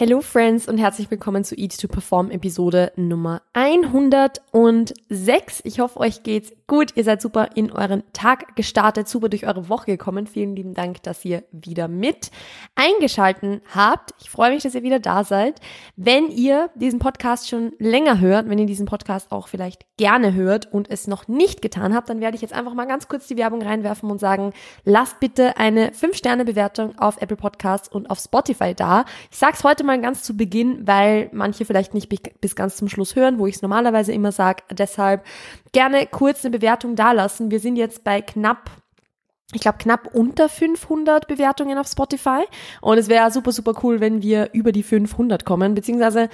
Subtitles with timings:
[0.00, 5.60] Hello Friends und herzlich willkommen zu Eat to Perform Episode Nummer 106.
[5.64, 6.96] Ich hoffe, euch geht's gut.
[6.96, 10.26] Ihr seid super in euren Tag gestartet, super durch eure Woche gekommen.
[10.26, 12.30] Vielen lieben Dank, dass ihr wieder mit
[12.74, 14.14] eingeschalten habt.
[14.22, 15.60] Ich freue mich, dass ihr wieder da seid.
[15.96, 20.72] Wenn ihr diesen Podcast schon länger hört, wenn ihr diesen Podcast auch vielleicht gerne hört
[20.72, 23.36] und es noch nicht getan habt, dann werde ich jetzt einfach mal ganz kurz die
[23.36, 29.04] Werbung reinwerfen und sagen, lasst bitte eine 5-Sterne-Bewertung auf Apple Podcasts und auf Spotify da.
[29.30, 32.08] Ich sag's heute mal mal ganz zu Beginn, weil manche vielleicht nicht
[32.40, 34.62] bis ganz zum Schluss hören, wo ich es normalerweise immer sage.
[34.70, 35.24] Deshalb
[35.72, 37.50] gerne kurz eine Bewertung dalassen.
[37.50, 38.70] Wir sind jetzt bei knapp
[39.52, 42.44] ich glaube, knapp unter 500 Bewertungen auf Spotify.
[42.80, 45.74] Und es wäre super, super cool, wenn wir über die 500 kommen.
[45.74, 46.28] Beziehungsweise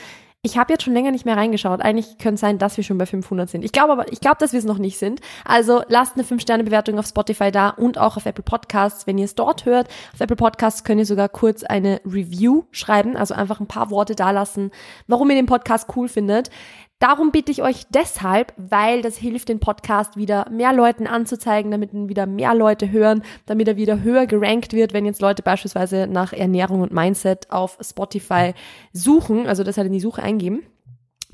[0.46, 1.80] ich habe jetzt schon länger nicht mehr reingeschaut.
[1.80, 3.64] Eigentlich könnte es sein, dass wir schon bei 500 sind.
[3.64, 5.20] Ich glaube aber, ich glaube, dass wir es noch nicht sind.
[5.44, 9.34] Also lasst eine 5-Sterne-Bewertung auf Spotify da und auch auf Apple Podcasts, wenn ihr es
[9.34, 9.88] dort hört.
[10.14, 14.14] Auf Apple Podcasts könnt ihr sogar kurz eine Review schreiben, also einfach ein paar Worte
[14.14, 14.70] da lassen,
[15.08, 16.50] warum ihr den Podcast cool findet.
[16.98, 21.92] Darum bitte ich euch deshalb, weil das hilft, den Podcast wieder mehr Leuten anzuzeigen, damit
[21.92, 26.06] ihn wieder mehr Leute hören, damit er wieder höher gerankt wird, wenn jetzt Leute beispielsweise
[26.06, 28.54] nach Ernährung und Mindset auf Spotify
[28.92, 30.62] suchen, also das halt in die Suche eingeben.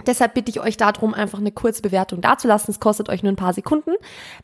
[0.06, 2.72] Deshalb bitte ich euch darum, einfach eine kurze Bewertung dazulassen.
[2.72, 3.92] Es kostet euch nur ein paar Sekunden.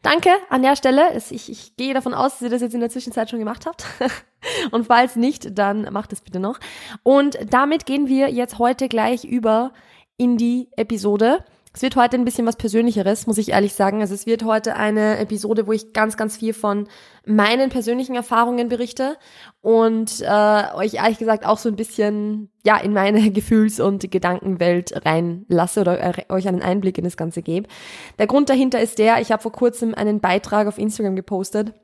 [0.03, 1.17] Danke an der Stelle.
[1.17, 3.85] Ich, ich gehe davon aus, dass ihr das jetzt in der Zwischenzeit schon gemacht habt.
[4.71, 6.61] Und falls nicht, dann macht es bitte noch.
[7.03, 9.73] Und damit gehen wir jetzt heute gleich über
[10.19, 11.45] in die Episode.
[11.73, 14.01] Es wird heute ein bisschen was Persönlicheres, muss ich ehrlich sagen.
[14.01, 16.89] Also es wird heute eine Episode, wo ich ganz, ganz viel von
[17.25, 19.17] meinen persönlichen Erfahrungen berichte
[19.61, 25.07] und äh, euch ehrlich gesagt auch so ein bisschen ja in meine Gefühls- und Gedankenwelt
[25.07, 27.69] reinlasse oder euch einen Einblick in das Ganze gebe.
[28.19, 31.75] Der Grund dahinter ist der, ich habe vor kurzem einen Beitrag auf Instagram gepostet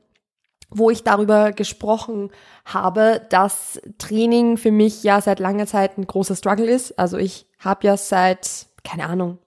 [0.77, 2.31] wo ich darüber gesprochen
[2.65, 6.99] habe, dass Training für mich ja seit langer Zeit ein großer Struggle ist.
[6.99, 9.37] Also ich habe ja seit, keine Ahnung,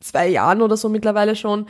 [0.00, 1.66] zwei Jahren oder so mittlerweile schon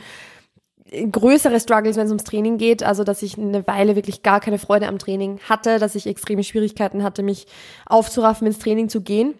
[0.91, 2.83] größere Struggles, wenn es ums Training geht.
[2.83, 6.43] Also, dass ich eine Weile wirklich gar keine Freude am Training hatte, dass ich extreme
[6.43, 7.47] Schwierigkeiten hatte, mich
[7.85, 9.35] aufzuraffen, ins Training zu gehen.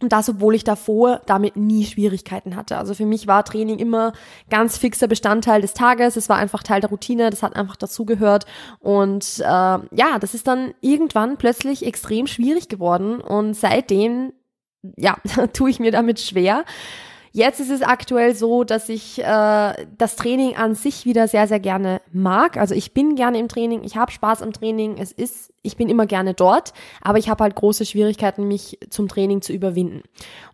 [0.00, 2.78] Und das, obwohl ich davor damit nie Schwierigkeiten hatte.
[2.78, 4.12] Also für mich war Training immer
[4.48, 6.16] ganz fixer Bestandteil des Tages.
[6.16, 7.30] Es war einfach Teil der Routine.
[7.30, 8.46] Das hat einfach dazugehört.
[8.78, 13.20] Und äh, ja, das ist dann irgendwann plötzlich extrem schwierig geworden.
[13.20, 14.32] Und seitdem,
[14.96, 15.16] ja,
[15.52, 16.64] tue ich mir damit schwer.
[17.32, 21.60] Jetzt ist es aktuell so, dass ich äh, das Training an sich wieder sehr, sehr
[21.60, 22.56] gerne mag.
[22.56, 25.88] Also ich bin gerne im Training, ich habe Spaß am Training, es ist, ich bin
[25.88, 30.02] immer gerne dort, aber ich habe halt große Schwierigkeiten, mich zum Training zu überwinden.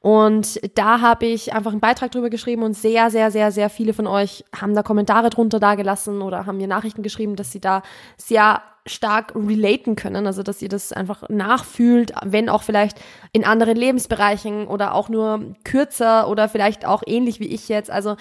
[0.00, 3.92] Und da habe ich einfach einen Beitrag drüber geschrieben und sehr, sehr, sehr, sehr viele
[3.92, 7.60] von euch haben da Kommentare drunter da gelassen oder haben mir Nachrichten geschrieben, dass sie
[7.60, 7.82] da
[8.16, 13.00] sehr stark relaten können, also dass ihr das einfach nachfühlt, wenn auch vielleicht
[13.32, 17.90] in anderen Lebensbereichen oder auch nur kürzer oder vielleicht auch ähnlich wie ich jetzt.
[17.90, 18.16] Also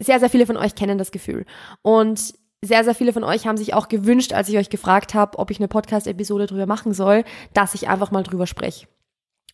[0.00, 1.44] sehr, sehr viele von euch kennen das Gefühl.
[1.82, 2.34] Und
[2.64, 5.50] sehr, sehr viele von euch haben sich auch gewünscht, als ich euch gefragt habe, ob
[5.50, 7.24] ich eine Podcast-Episode drüber machen soll,
[7.54, 8.86] dass ich einfach mal drüber spreche.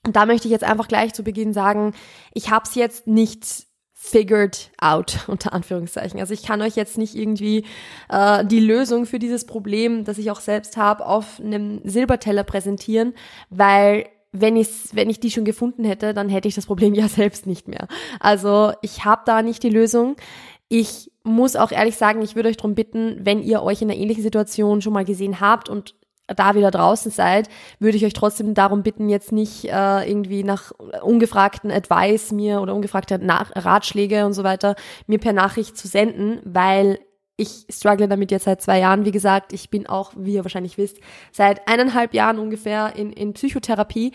[0.06, 1.94] Und da möchte ich jetzt einfach gleich zu Beginn sagen,
[2.32, 6.20] ich habe es jetzt nicht figured out, unter Anführungszeichen.
[6.20, 7.64] Also ich kann euch jetzt nicht irgendwie
[8.08, 13.14] äh, die Lösung für dieses Problem, das ich auch selbst habe, auf einem Silberteller präsentieren,
[13.50, 17.08] weil wenn ich wenn ich die schon gefunden hätte, dann hätte ich das Problem ja
[17.08, 17.88] selbst nicht mehr.
[18.20, 20.16] Also ich habe da nicht die Lösung.
[20.68, 23.98] Ich muss auch ehrlich sagen, ich würde euch darum bitten, wenn ihr euch in einer
[23.98, 25.94] ähnlichen Situation schon mal gesehen habt und
[26.26, 27.48] da wieder draußen seid,
[27.78, 32.74] würde ich euch trotzdem darum bitten, jetzt nicht äh, irgendwie nach ungefragten Advice mir oder
[32.74, 34.74] ungefragte nach Ratschläge und so weiter
[35.06, 36.98] mir per Nachricht zu senden, weil
[37.36, 39.04] ich struggle damit jetzt seit zwei Jahren.
[39.04, 40.98] Wie gesagt, ich bin auch, wie ihr wahrscheinlich wisst,
[41.32, 44.12] seit eineinhalb Jahren ungefähr in, in Psychotherapie.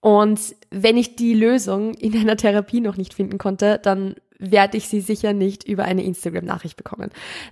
[0.00, 4.88] Und wenn ich die Lösung in einer Therapie noch nicht finden konnte, dann werde ich
[4.88, 7.10] sie sicher nicht über eine Instagram-Nachricht bekommen.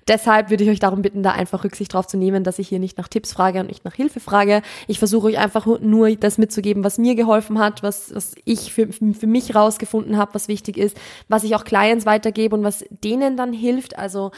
[0.08, 2.78] Deshalb würde ich euch darum bitten, da einfach Rücksicht drauf zu nehmen, dass ich hier
[2.78, 4.62] nicht nach Tipps frage und nicht nach Hilfe frage.
[4.88, 8.88] Ich versuche euch einfach nur das mitzugeben, was mir geholfen hat, was, was ich für,
[8.92, 10.96] für mich rausgefunden habe, was wichtig ist,
[11.28, 13.98] was ich auch Clients weitergebe und was denen dann hilft.
[13.98, 14.32] Also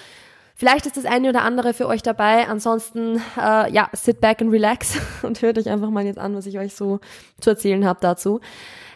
[0.56, 2.46] Vielleicht ist das eine oder andere für euch dabei.
[2.46, 6.46] Ansonsten, äh, ja, sit back and relax und hört euch einfach mal jetzt an, was
[6.46, 7.00] ich euch so
[7.40, 8.40] zu erzählen habe dazu.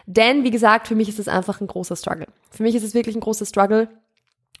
[0.05, 2.27] Denn, wie gesagt, für mich ist es einfach ein großer Struggle.
[2.49, 3.89] Für mich ist es wirklich ein großer Struggle.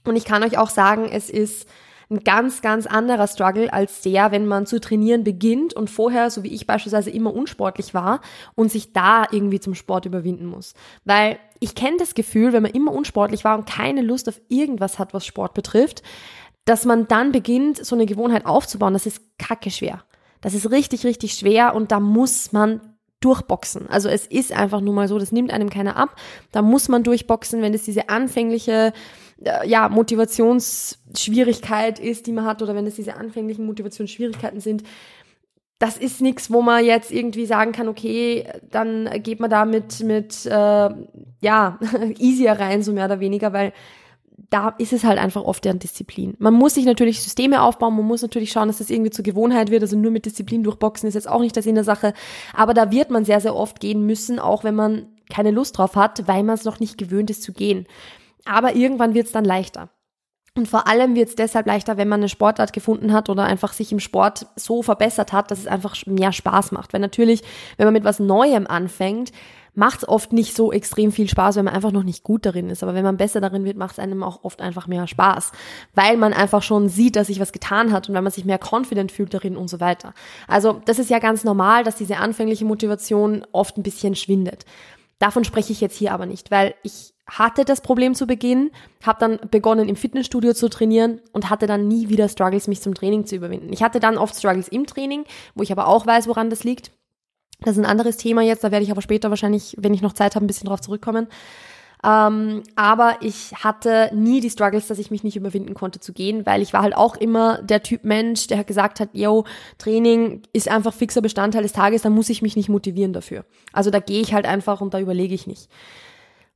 [0.05, 1.67] Und ich kann euch auch sagen, es ist
[2.09, 6.43] ein ganz, ganz anderer Struggle als der, wenn man zu trainieren beginnt und vorher, so
[6.43, 8.21] wie ich beispielsweise immer unsportlich war
[8.55, 10.73] und sich da irgendwie zum Sport überwinden muss.
[11.05, 14.97] Weil ich kenne das Gefühl, wenn man immer unsportlich war und keine Lust auf irgendwas
[14.97, 16.01] hat, was Sport betrifft,
[16.65, 18.93] dass man dann beginnt, so eine Gewohnheit aufzubauen.
[18.93, 20.03] Das ist kacke schwer.
[20.41, 22.88] Das ist richtig, richtig schwer und da muss man
[23.19, 23.89] durchboxen.
[23.89, 26.15] Also es ist einfach nur mal so, das nimmt einem keiner ab.
[26.51, 28.93] Da muss man durchboxen, wenn es diese anfängliche
[29.43, 34.83] äh, ja, Motivationsschwierigkeit ist, die man hat, oder wenn es diese anfänglichen Motivationsschwierigkeiten sind,
[35.79, 40.01] das ist nichts, wo man jetzt irgendwie sagen kann, okay, dann geht man da mit,
[40.01, 41.79] mit äh, ja,
[42.19, 43.71] easier rein, so mehr oder weniger, weil
[44.49, 46.35] da ist es halt einfach oft deren Disziplin.
[46.39, 49.69] Man muss sich natürlich Systeme aufbauen, man muss natürlich schauen, dass das irgendwie zur Gewohnheit
[49.69, 49.83] wird.
[49.83, 52.13] Also nur mit Disziplin durchboxen ist jetzt auch nicht das in der Sache.
[52.53, 55.95] Aber da wird man sehr, sehr oft gehen müssen, auch wenn man keine Lust drauf
[55.95, 57.85] hat, weil man es noch nicht gewöhnt ist zu gehen.
[58.45, 59.89] Aber irgendwann wird es dann leichter.
[60.55, 63.71] Und vor allem wird es deshalb leichter, wenn man eine Sportart gefunden hat oder einfach
[63.71, 66.91] sich im Sport so verbessert hat, dass es einfach mehr Spaß macht.
[66.91, 67.43] Weil natürlich,
[67.77, 69.31] wenn man mit was Neuem anfängt,
[69.79, 72.69] macht es oft nicht so extrem viel Spaß, wenn man einfach noch nicht gut darin
[72.69, 72.83] ist.
[72.83, 75.53] Aber wenn man besser darin wird, macht es einem auch oft einfach mehr Spaß,
[75.95, 78.59] weil man einfach schon sieht, dass sich was getan hat und weil man sich mehr
[78.59, 80.13] confident fühlt darin und so weiter.
[80.49, 84.65] Also das ist ja ganz normal, dass diese anfängliche Motivation oft ein bisschen schwindet.
[85.17, 88.71] Davon spreche ich jetzt hier aber nicht, weil ich hatte das Problem zu Beginn,
[89.03, 92.95] habe dann begonnen im Fitnessstudio zu trainieren und hatte dann nie wieder Struggles, mich zum
[92.95, 93.71] Training zu überwinden.
[93.71, 95.23] Ich hatte dann oft Struggles im Training,
[95.55, 96.91] wo ich aber auch weiß, woran das liegt.
[97.61, 100.13] Das ist ein anderes Thema jetzt, da werde ich aber später wahrscheinlich, wenn ich noch
[100.13, 101.27] Zeit habe, ein bisschen drauf zurückkommen.
[102.01, 106.45] Ähm, aber ich hatte nie die Struggles, dass ich mich nicht überwinden konnte zu gehen,
[106.45, 109.43] weil ich war halt auch immer der Typ Mensch, der gesagt hat, yo,
[109.77, 113.43] Training ist einfach fixer Bestandteil des Tages, da muss ich mich nicht motivieren dafür.
[113.73, 115.69] Also da gehe ich halt einfach und da überlege ich nicht.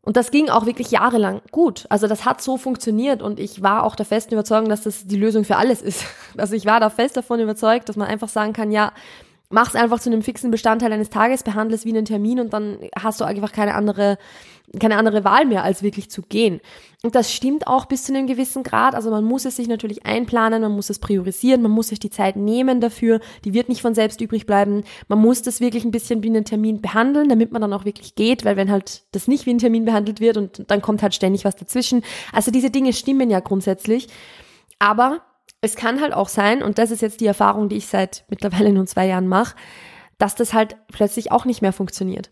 [0.05, 1.85] Und das ging auch wirklich jahrelang gut.
[1.89, 5.15] Also das hat so funktioniert und ich war auch der festen Überzeugung, dass das die
[5.15, 6.05] Lösung für alles ist.
[6.37, 8.91] Also ich war da fest davon überzeugt, dass man einfach sagen kann, ja,
[9.53, 12.53] mach es einfach zu einem fixen Bestandteil eines Tages, behandle es wie einen Termin und
[12.53, 14.17] dann hast du einfach keine andere,
[14.79, 16.59] keine andere Wahl mehr, als wirklich zu gehen.
[17.03, 18.95] Und das stimmt auch bis zu einem gewissen Grad.
[18.95, 22.09] Also man muss es sich natürlich einplanen, man muss es priorisieren, man muss sich die
[22.09, 23.19] Zeit nehmen dafür.
[23.45, 24.83] Die wird nicht von selbst übrig bleiben.
[25.07, 28.15] Man muss das wirklich ein bisschen wie einen Termin behandeln, damit man dann auch wirklich
[28.15, 31.13] geht, weil wenn halt das nicht wie ein Termin behandelt wird und dann kommt halt
[31.13, 32.01] ständig was dazwischen.
[32.31, 34.07] Also diese Dinge stimmen ja grundsätzlich.
[34.79, 35.21] Aber
[35.63, 38.73] es kann halt auch sein, und das ist jetzt die Erfahrung, die ich seit mittlerweile
[38.73, 39.55] nun zwei Jahren mache,
[40.17, 42.31] dass das halt plötzlich auch nicht mehr funktioniert.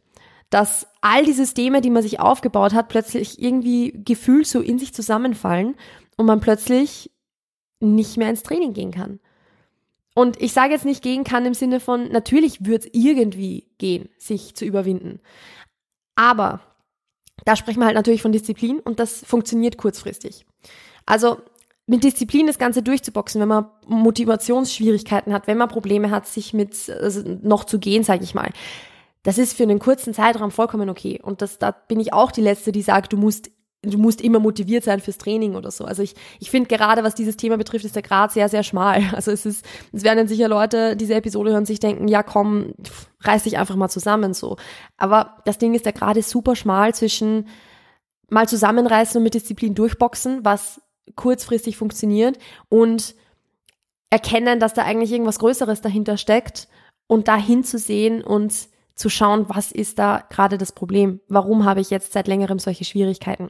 [0.50, 4.94] Dass all die Systeme, die man sich aufgebaut hat, plötzlich irgendwie gefühlt so in sich
[4.94, 5.76] zusammenfallen
[6.18, 7.10] und man plötzlich
[7.80, 9.22] nicht mehr ins Training gehen kann.
[10.14, 14.10] Und ich sage jetzt nicht gehen kann im Sinne von, natürlich wird es irgendwie gehen,
[14.18, 15.22] sich zu überwinden.
[16.16, 16.60] Aber
[17.46, 20.46] da sprechen wir halt natürlich von Disziplin und das funktioniert kurzfristig.
[21.06, 21.40] Also
[21.88, 26.90] mit Disziplin das Ganze durchzuboxen, wenn man Motivationsschwierigkeiten hat, wenn man Probleme hat, sich mit
[26.90, 28.52] also noch zu gehen, sage ich mal.
[29.24, 31.20] Das ist für einen kurzen Zeitraum vollkommen okay.
[31.22, 33.52] Und das, da bin ich auch die Letzte, die sagt, du musst
[33.84, 35.86] du musst immer motiviert sein fürs Training oder so.
[35.86, 39.02] Also ich, ich finde gerade, was dieses Thema betrifft, ist der Grad sehr, sehr schmal.
[39.14, 42.74] Also es ist, es werden dann sicher Leute diese Episode hören sich denken, ja komm,
[43.22, 44.58] reiß dich einfach mal zusammen so.
[44.98, 47.48] Aber das Ding ist, der Grad ist super schmal zwischen
[48.30, 50.82] mal zusammenreißen und mit Disziplin durchboxen, was
[51.16, 52.38] kurzfristig funktioniert
[52.70, 53.16] und
[54.10, 56.68] erkennen, dass da eigentlich irgendwas Größeres dahinter steckt
[57.08, 58.54] und da hinzusehen und
[58.96, 61.22] zu schauen, was ist da gerade das Problem?
[61.28, 63.50] Warum habe ich jetzt seit längerem solche Schwierigkeiten?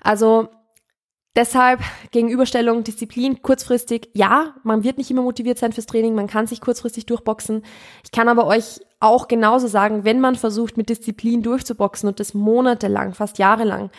[0.00, 0.48] Also
[1.36, 1.80] deshalb
[2.10, 6.60] Gegenüberstellung, Disziplin, kurzfristig, ja, man wird nicht immer motiviert sein fürs Training, man kann sich
[6.60, 7.62] kurzfristig durchboxen.
[8.04, 12.34] Ich kann aber euch auch genauso sagen, wenn man versucht, mit Disziplin durchzuboxen und das
[12.34, 13.90] monatelang, fast jahrelang,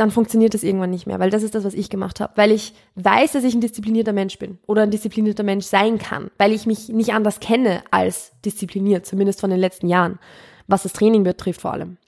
[0.00, 2.52] dann funktioniert das irgendwann nicht mehr, weil das ist das, was ich gemacht habe, weil
[2.52, 6.52] ich weiß, dass ich ein disziplinierter Mensch bin oder ein disziplinierter Mensch sein kann, weil
[6.52, 10.18] ich mich nicht anders kenne als diszipliniert, zumindest von den letzten Jahren,
[10.66, 11.98] was das Training betrifft vor allem.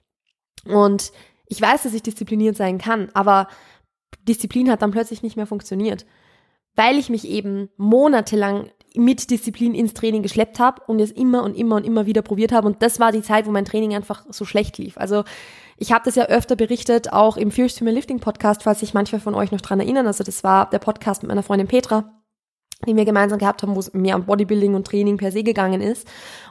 [0.65, 1.13] Und
[1.47, 3.47] ich weiß, dass ich diszipliniert sein kann, aber
[4.27, 6.07] Disziplin hat dann plötzlich nicht mehr funktioniert,
[6.75, 11.57] weil ich mich eben monatelang mit Disziplin ins Training geschleppt habe und es immer und
[11.57, 12.67] immer und immer wieder probiert habe.
[12.67, 14.97] Und das war die Zeit, wo mein Training einfach so schlecht lief.
[14.99, 15.25] Also
[15.77, 19.19] ich habe das ja öfter berichtet, auch im Fierce Female Lifting Podcast, falls sich manche
[19.21, 20.07] von euch noch dran erinnern.
[20.07, 22.22] Also das war der Podcast mit meiner Freundin Petra
[22.87, 25.81] den wir gemeinsam gehabt haben, wo es mehr um Bodybuilding und Training per se gegangen
[25.81, 26.07] ist.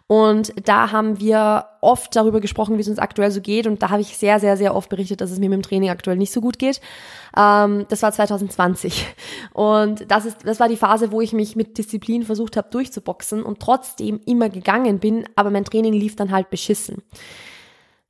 [0.08, 3.66] Und da haben wir oft darüber gesprochen, wie es uns aktuell so geht.
[3.66, 5.90] Und da habe ich sehr, sehr, sehr oft berichtet, dass es mir mit dem Training
[5.90, 6.82] aktuell nicht so gut geht.
[7.38, 9.08] Ähm, das war 2020.
[9.54, 13.42] Und das ist, das war die Phase, wo ich mich mit Disziplin versucht habe durchzuboxen
[13.42, 17.02] und trotzdem immer gegangen bin, aber mein Training lief dann halt beschissen.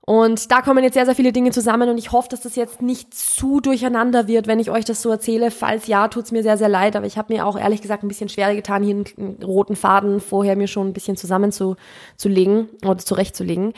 [0.04, 2.82] Und da kommen jetzt sehr, sehr viele Dinge zusammen und ich hoffe, dass das jetzt
[2.82, 5.52] nicht zu durcheinander wird, wenn ich euch das so erzähle.
[5.52, 8.08] Falls ja, tut's mir sehr, sehr leid, aber ich habe mir auch ehrlich gesagt ein
[8.08, 13.74] bisschen schwer getan, hier einen roten Faden vorher mir schon ein bisschen zusammenzulegen oder zurechtzulegen.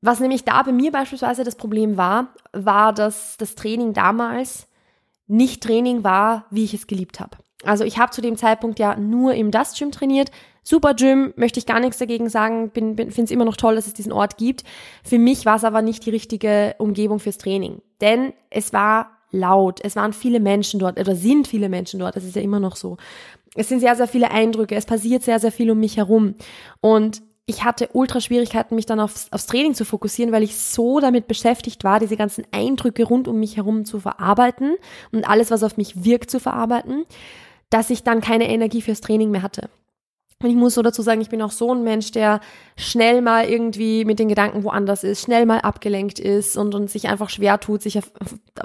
[0.00, 4.68] Was nämlich da bei mir beispielsweise das Problem war, war, dass das Training damals
[5.26, 7.38] nicht Training war, wie ich es geliebt habe.
[7.64, 10.30] Also ich habe zu dem Zeitpunkt ja nur im Dust Gym trainiert,
[10.62, 13.74] Super Gym, möchte ich gar nichts dagegen sagen, bin, bin, finde es immer noch toll,
[13.74, 14.62] dass es diesen Ort gibt.
[15.02, 19.80] Für mich war es aber nicht die richtige Umgebung fürs Training, denn es war laut,
[19.82, 22.76] es waren viele Menschen dort oder sind viele Menschen dort, das ist ja immer noch
[22.76, 22.96] so.
[23.54, 26.34] Es sind sehr, sehr viele Eindrücke, es passiert sehr, sehr viel um mich herum
[26.80, 31.00] und ich hatte ultra Schwierigkeiten, mich dann aufs, aufs Training zu fokussieren, weil ich so
[31.00, 34.76] damit beschäftigt war, diese ganzen Eindrücke rund um mich herum zu verarbeiten
[35.10, 37.04] und alles, was auf mich wirkt, zu verarbeiten,
[37.68, 39.68] dass ich dann keine Energie fürs Training mehr hatte.
[40.42, 42.40] Und ich muss so dazu sagen, ich bin auch so ein Mensch, der
[42.76, 47.08] schnell mal irgendwie mit den Gedanken woanders ist, schnell mal abgelenkt ist und, und sich
[47.08, 48.10] einfach schwer tut, sich auf,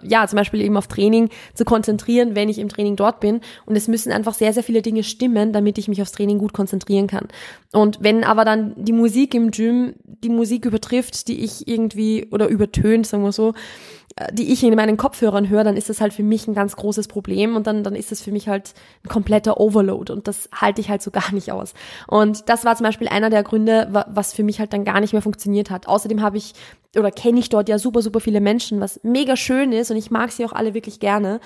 [0.02, 3.42] ja, zum Beispiel eben auf Training zu konzentrieren, wenn ich im Training dort bin.
[3.66, 6.54] Und es müssen einfach sehr, sehr viele Dinge stimmen, damit ich mich aufs Training gut
[6.54, 7.28] konzentrieren kann.
[7.74, 12.48] Und wenn aber dann die Musik im Gym die Musik übertrifft, die ich irgendwie oder
[12.48, 13.54] übertönt, sagen wir so,
[14.32, 17.08] die ich in meinen Kopfhörern höre, dann ist das halt für mich ein ganz großes
[17.08, 18.74] Problem und dann, dann ist das für mich halt
[19.06, 21.74] ein kompletter Overload und das halte ich halt so gar nicht aus.
[22.08, 25.14] Und das war zum Beispiel einer der Gründe, was für mich halt dann gar nicht
[25.14, 25.88] mehr funktioniert hat.
[25.88, 26.54] Außerdem habe ich
[26.96, 30.10] oder kenne ich dort ja super, super viele Menschen, was mega schön ist und ich
[30.10, 31.40] mag sie auch alle wirklich gerne.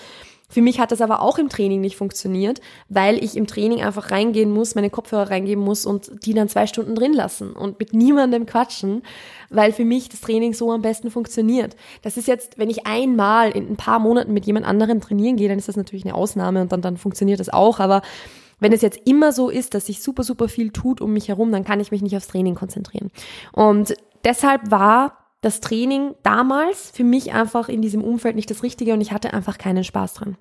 [0.51, 4.12] Für mich hat das aber auch im Training nicht funktioniert, weil ich im Training einfach
[4.12, 7.93] reingehen muss, meine Kopfhörer reingeben muss und die dann zwei Stunden drin lassen und mit
[7.93, 9.01] niemandem quatschen,
[9.50, 11.75] weil für mich das Training so am besten funktioniert.
[12.01, 15.48] Das ist jetzt, wenn ich einmal in ein paar Monaten mit jemand anderem trainieren gehe,
[15.48, 18.01] dann ist das natürlich eine Ausnahme und dann, dann funktioniert das auch, aber
[18.60, 21.51] wenn es jetzt immer so ist, dass sich super, super viel tut um mich herum,
[21.51, 23.10] dann kann ich mich nicht aufs Training konzentrieren.
[23.53, 28.93] Und deshalb war das Training damals für mich einfach in diesem Umfeld nicht das Richtige
[28.93, 30.38] und ich hatte einfach keinen Spaß dran.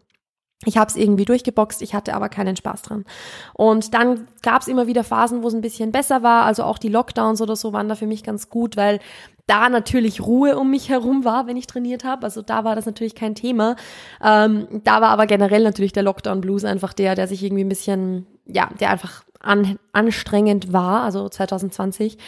[0.67, 3.07] Ich habe es irgendwie durchgeboxt, ich hatte aber keinen Spaß dran.
[3.55, 6.45] Und dann gab es immer wieder Phasen, wo es ein bisschen besser war.
[6.45, 9.01] Also auch die Lockdowns oder so waren da für mich ganz gut, weil
[9.47, 12.25] da natürlich Ruhe um mich herum war, wenn ich trainiert habe.
[12.25, 13.75] Also da war das natürlich kein Thema.
[14.23, 17.71] Ähm, da war aber generell natürlich der Lockdown Blues einfach der, der sich irgendwie ein
[17.71, 22.19] bisschen, ja, der einfach an, anstrengend war, also 2020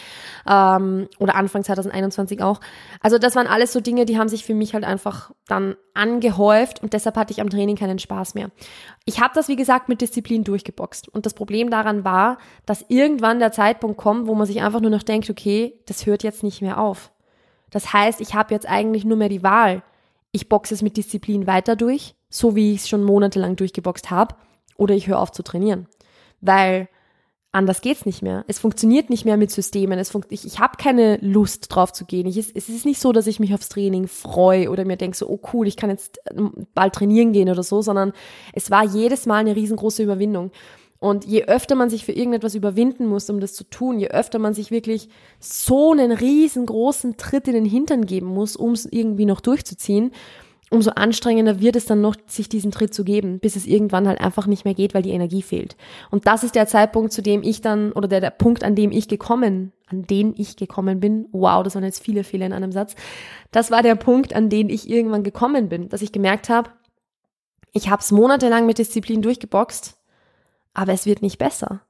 [0.48, 2.60] ähm, oder Anfang 2021 auch.
[3.00, 6.82] Also das waren alles so Dinge, die haben sich für mich halt einfach dann angehäuft
[6.82, 8.50] und deshalb hatte ich am Training keinen Spaß mehr.
[9.04, 13.38] Ich habe das, wie gesagt, mit Disziplin durchgeboxt und das Problem daran war, dass irgendwann
[13.38, 16.62] der Zeitpunkt kommt, wo man sich einfach nur noch denkt, okay, das hört jetzt nicht
[16.62, 17.12] mehr auf.
[17.70, 19.82] Das heißt, ich habe jetzt eigentlich nur mehr die Wahl.
[20.30, 24.34] Ich boxe es mit Disziplin weiter durch, so wie ich es schon monatelang durchgeboxt habe,
[24.76, 25.86] oder ich höre auf zu trainieren.
[26.40, 26.88] Weil
[27.52, 28.44] anders geht's nicht mehr.
[28.48, 29.98] Es funktioniert nicht mehr mit Systemen.
[29.98, 32.26] Es funkt, ich ich habe keine Lust drauf zu gehen.
[32.26, 35.16] Ich, es, es ist nicht so, dass ich mich aufs Training freue oder mir denke
[35.16, 38.12] so, oh cool, ich kann jetzt ähm, bald trainieren gehen oder so, sondern
[38.54, 40.50] es war jedes Mal eine riesengroße Überwindung.
[40.98, 44.38] Und je öfter man sich für irgendetwas überwinden muss, um das zu tun, je öfter
[44.38, 45.08] man sich wirklich
[45.40, 50.12] so einen riesengroßen Tritt in den Hintern geben muss, um es irgendwie noch durchzuziehen,
[50.72, 54.20] umso anstrengender wird es dann noch, sich diesen Tritt zu geben, bis es irgendwann halt
[54.20, 55.76] einfach nicht mehr geht, weil die Energie fehlt.
[56.10, 58.90] Und das ist der Zeitpunkt, zu dem ich dann, oder der, der Punkt, an dem
[58.90, 61.28] ich gekommen, an den ich gekommen bin.
[61.32, 62.94] Wow, das waren jetzt viele Fehler in einem Satz.
[63.50, 66.70] Das war der Punkt, an den ich irgendwann gekommen bin, dass ich gemerkt habe,
[67.72, 69.94] ich habe es monatelang mit Disziplin durchgeboxt,
[70.74, 71.82] aber es wird nicht besser.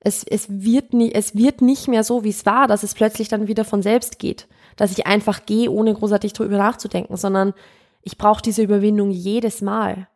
[0.00, 3.28] Es, es, wird nie, es wird nicht mehr so, wie es war, dass es plötzlich
[3.28, 4.46] dann wieder von selbst geht.
[4.76, 7.54] Dass ich einfach gehe, ohne großartig drüber nachzudenken, sondern
[8.06, 10.06] ich brauche diese Überwindung jedes Mal.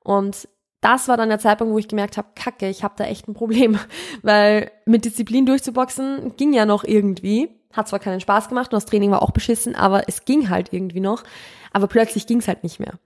[0.00, 0.48] Und
[0.82, 3.32] das war dann der Zeitpunkt, wo ich gemerkt habe, kacke, ich habe da echt ein
[3.32, 3.78] Problem.
[4.22, 7.48] Weil mit Disziplin durchzuboxen ging ja noch irgendwie.
[7.72, 10.74] Hat zwar keinen Spaß gemacht und das Training war auch beschissen, aber es ging halt
[10.74, 11.24] irgendwie noch.
[11.72, 12.98] Aber plötzlich ging es halt nicht mehr.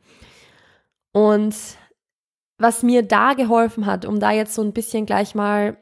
[1.13, 1.55] Und
[2.59, 5.77] was mir da geholfen hat, um da jetzt so ein bisschen gleich mal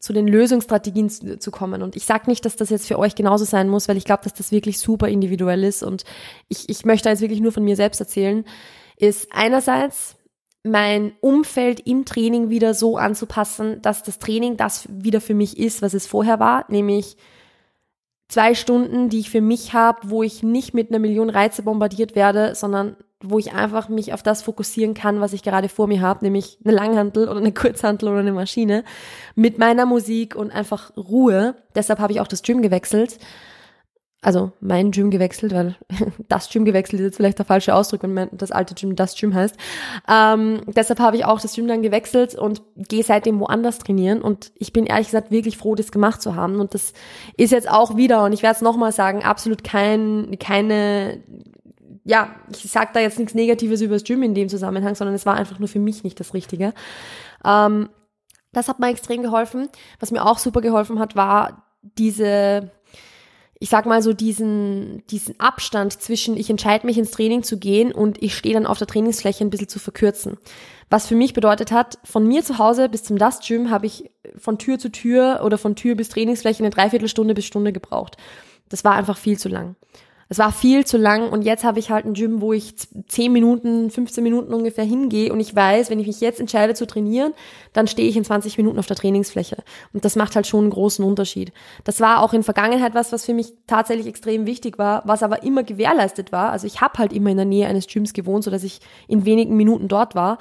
[0.00, 1.82] zu den Lösungsstrategien zu, zu kommen.
[1.82, 4.24] Und ich sage nicht, dass das jetzt für euch genauso sein muss, weil ich glaube,
[4.24, 5.82] dass das wirklich super individuell ist.
[5.82, 6.04] Und
[6.48, 8.44] ich, ich möchte jetzt wirklich nur von mir selbst erzählen,
[8.96, 10.16] ist einerseits
[10.62, 15.82] mein Umfeld im Training wieder so anzupassen, dass das Training das wieder für mich ist,
[15.82, 17.16] was es vorher war, nämlich
[18.30, 22.14] zwei Stunden, die ich für mich habe, wo ich nicht mit einer Million Reize bombardiert
[22.14, 26.00] werde, sondern wo ich einfach mich auf das fokussieren kann, was ich gerade vor mir
[26.00, 28.82] habe, nämlich eine Langhantel oder eine Kurzhantel oder eine Maschine
[29.34, 31.54] mit meiner Musik und einfach Ruhe.
[31.74, 33.18] Deshalb habe ich auch das Gym gewechselt.
[34.22, 35.76] Also mein Gym gewechselt, weil
[36.28, 39.34] das Gym gewechselt ist jetzt vielleicht der falsche Ausdruck, wenn das alte Gym das Gym
[39.34, 39.56] heißt.
[40.08, 44.20] Ähm, deshalb habe ich auch das Gym dann gewechselt und gehe seitdem woanders trainieren.
[44.20, 46.60] Und ich bin ehrlich gesagt wirklich froh, das gemacht zu haben.
[46.60, 46.92] Und das
[47.38, 51.22] ist jetzt auch wieder, und ich werde es nochmal sagen, absolut kein, keine
[52.04, 55.26] ja, ich sage da jetzt nichts Negatives über das Gym in dem Zusammenhang, sondern es
[55.26, 56.72] war einfach nur für mich nicht das Richtige.
[57.44, 57.88] Ähm,
[58.52, 59.68] das hat mir extrem geholfen.
[60.00, 62.70] Was mir auch super geholfen hat, war diese
[63.62, 67.92] ich sag mal so diesen, diesen Abstand zwischen, ich entscheide mich ins Training zu gehen
[67.92, 70.38] und ich stehe dann auf der Trainingsfläche ein bisschen zu verkürzen.
[70.88, 74.10] Was für mich bedeutet hat, von mir zu Hause bis zum Dust Gym habe ich
[74.38, 78.16] von Tür zu Tür oder von Tür bis Trainingsfläche eine Dreiviertelstunde bis Stunde gebraucht.
[78.70, 79.76] Das war einfach viel zu lang.
[80.32, 83.32] Es war viel zu lang und jetzt habe ich halt ein Gym, wo ich 10
[83.32, 87.34] Minuten, 15 Minuten ungefähr hingehe und ich weiß, wenn ich mich jetzt entscheide zu trainieren,
[87.72, 89.64] dann stehe ich in 20 Minuten auf der Trainingsfläche.
[89.92, 91.52] Und das macht halt schon einen großen Unterschied.
[91.82, 95.42] Das war auch in Vergangenheit was, was für mich tatsächlich extrem wichtig war, was aber
[95.42, 96.52] immer gewährleistet war.
[96.52, 99.24] Also ich habe halt immer in der Nähe eines Gyms gewohnt, so dass ich in
[99.24, 100.38] wenigen Minuten dort war.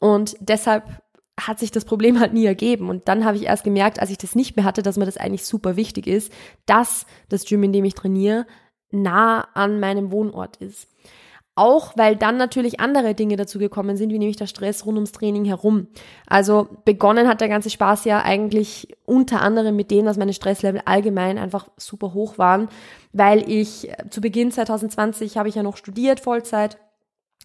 [0.00, 0.84] Und deshalb
[1.38, 2.88] hat sich das Problem halt nie ergeben.
[2.88, 5.18] Und dann habe ich erst gemerkt, als ich das nicht mehr hatte, dass mir das
[5.18, 6.32] eigentlich super wichtig ist,
[6.64, 8.46] dass das Gym, in dem ich trainiere,
[8.90, 10.88] nah an meinem Wohnort ist.
[11.58, 15.12] Auch weil dann natürlich andere Dinge dazu gekommen sind, wie nämlich der Stress rund ums
[15.12, 15.86] Training herum.
[16.26, 20.82] Also begonnen hat der ganze Spaß ja eigentlich unter anderem mit dem, dass meine Stresslevel
[20.84, 22.68] allgemein einfach super hoch waren,
[23.14, 26.76] weil ich äh, zu Beginn 2020 habe ich ja noch studiert Vollzeit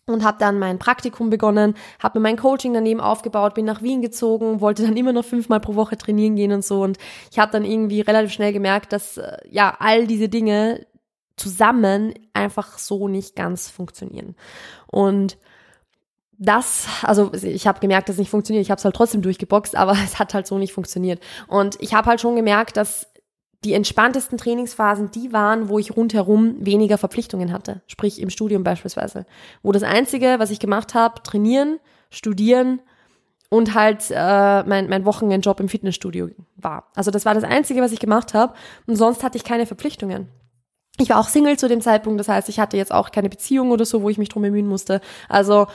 [0.08, 4.02] und habe dann mein Praktikum begonnen, habe mir mein Coaching daneben aufgebaut, bin nach Wien
[4.02, 6.98] gezogen, wollte dann immer noch fünfmal pro Woche trainieren gehen und so und
[7.32, 10.86] ich habe dann irgendwie relativ schnell gemerkt, dass äh, ja all diese Dinge
[11.42, 14.36] zusammen einfach so nicht ganz funktionieren.
[14.88, 15.38] Und
[16.38, 18.64] das, also ich habe gemerkt, dass es nicht funktioniert.
[18.64, 21.22] Ich habe es halt trotzdem durchgeboxt, aber es hat halt so nicht funktioniert.
[21.48, 23.08] Und ich habe halt schon gemerkt, dass
[23.64, 27.82] die entspanntesten Trainingsphasen die waren, wo ich rundherum weniger Verpflichtungen hatte.
[27.86, 29.28] Sprich im Studium beispielsweise.
[29.62, 31.80] Wo das Einzige, was ich gemacht habe, trainieren,
[32.10, 32.82] studieren
[33.50, 36.90] und halt äh, mein, mein Wochenendjob im Fitnessstudio war.
[36.96, 38.54] Also das war das Einzige, was ich gemacht habe.
[38.88, 40.30] Und sonst hatte ich keine Verpflichtungen.
[41.00, 43.72] Ich war auch Single zu dem Zeitpunkt, das heißt, ich hatte jetzt auch keine Beziehung
[43.72, 45.02] oder so, wo ich mich drum bemühen musste.
[45.30, 45.68] Also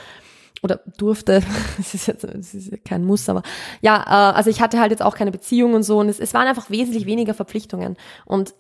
[0.62, 1.42] oder durfte,
[1.76, 3.42] das ist jetzt das ist kein Muss, aber
[3.80, 6.34] ja, äh, also ich hatte halt jetzt auch keine Beziehung und so und es, es
[6.34, 8.54] waren einfach wesentlich weniger Verpflichtungen und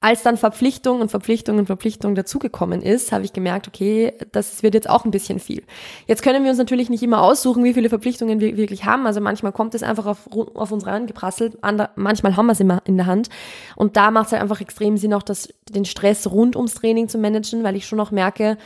[0.00, 4.74] als dann Verpflichtung und Verpflichtung und Verpflichtung dazugekommen ist, habe ich gemerkt, okay, das wird
[4.74, 5.64] jetzt auch ein bisschen viel.
[6.06, 9.06] Jetzt können wir uns natürlich nicht immer aussuchen, wie viele Verpflichtungen wir wirklich haben.
[9.06, 11.58] Also manchmal kommt es einfach auf, auf uns reingeprasselt,
[11.96, 13.28] manchmal haben wir es immer in der Hand.
[13.74, 17.08] Und da macht es halt einfach extrem Sinn, auch das, den Stress rund ums Training
[17.08, 18.56] zu managen, weil ich schon auch merke,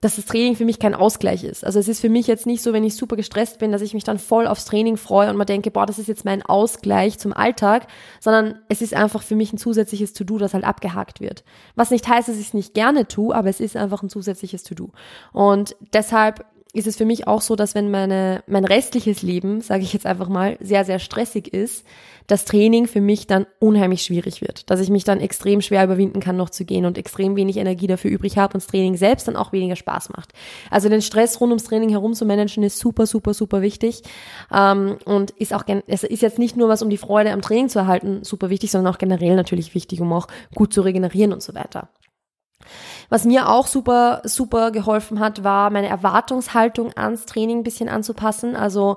[0.00, 1.64] dass das Training für mich kein Ausgleich ist.
[1.64, 3.92] Also es ist für mich jetzt nicht so, wenn ich super gestresst bin, dass ich
[3.92, 7.18] mich dann voll aufs Training freue und mal denke, boah, das ist jetzt mein Ausgleich
[7.18, 7.86] zum Alltag,
[8.18, 11.44] sondern es ist einfach für mich ein zusätzliches To-Do, das halt abgehakt wird.
[11.74, 14.62] Was nicht heißt, dass ich es nicht gerne tue, aber es ist einfach ein zusätzliches
[14.62, 14.90] To-Do.
[15.32, 19.82] Und deshalb ist es für mich auch so, dass wenn meine, mein restliches Leben, sage
[19.82, 21.84] ich jetzt einfach mal, sehr, sehr stressig ist,
[22.28, 24.70] das Training für mich dann unheimlich schwierig wird.
[24.70, 27.88] Dass ich mich dann extrem schwer überwinden kann, noch zu gehen und extrem wenig Energie
[27.88, 30.32] dafür übrig habe und das Training selbst dann auch weniger Spaß macht.
[30.70, 34.02] Also den Stress rund ums Training herum zu managen ist super, super, super wichtig.
[34.54, 37.68] Ähm, und ist auch, es ist jetzt nicht nur was, um die Freude am Training
[37.68, 41.42] zu erhalten, super wichtig, sondern auch generell natürlich wichtig, um auch gut zu regenerieren und
[41.42, 41.88] so weiter.
[43.10, 48.56] Was mir auch super, super geholfen hat, war meine Erwartungshaltung ans Training ein bisschen anzupassen.
[48.56, 48.96] Also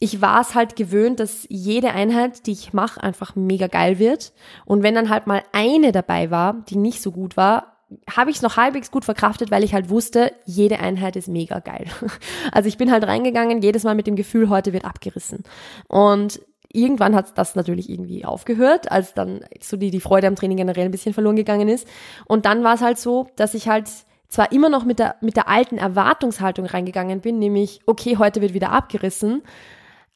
[0.00, 4.32] ich war es halt gewöhnt, dass jede Einheit, die ich mache, einfach mega geil wird.
[4.64, 7.72] Und wenn dann halt mal eine dabei war, die nicht so gut war,
[8.10, 11.60] habe ich es noch halbwegs gut verkraftet, weil ich halt wusste, jede Einheit ist mega
[11.60, 11.86] geil.
[12.50, 15.44] Also ich bin halt reingegangen, jedes Mal mit dem Gefühl, heute wird abgerissen.
[15.88, 16.40] Und
[16.72, 20.84] irgendwann hat das natürlich irgendwie aufgehört, als dann so die, die Freude am Training generell
[20.84, 21.86] ein bisschen verloren gegangen ist.
[22.26, 23.88] Und dann war es halt so, dass ich halt
[24.28, 28.54] zwar immer noch mit der, mit der alten Erwartungshaltung reingegangen bin, nämlich, okay, heute wird
[28.54, 29.42] wieder abgerissen,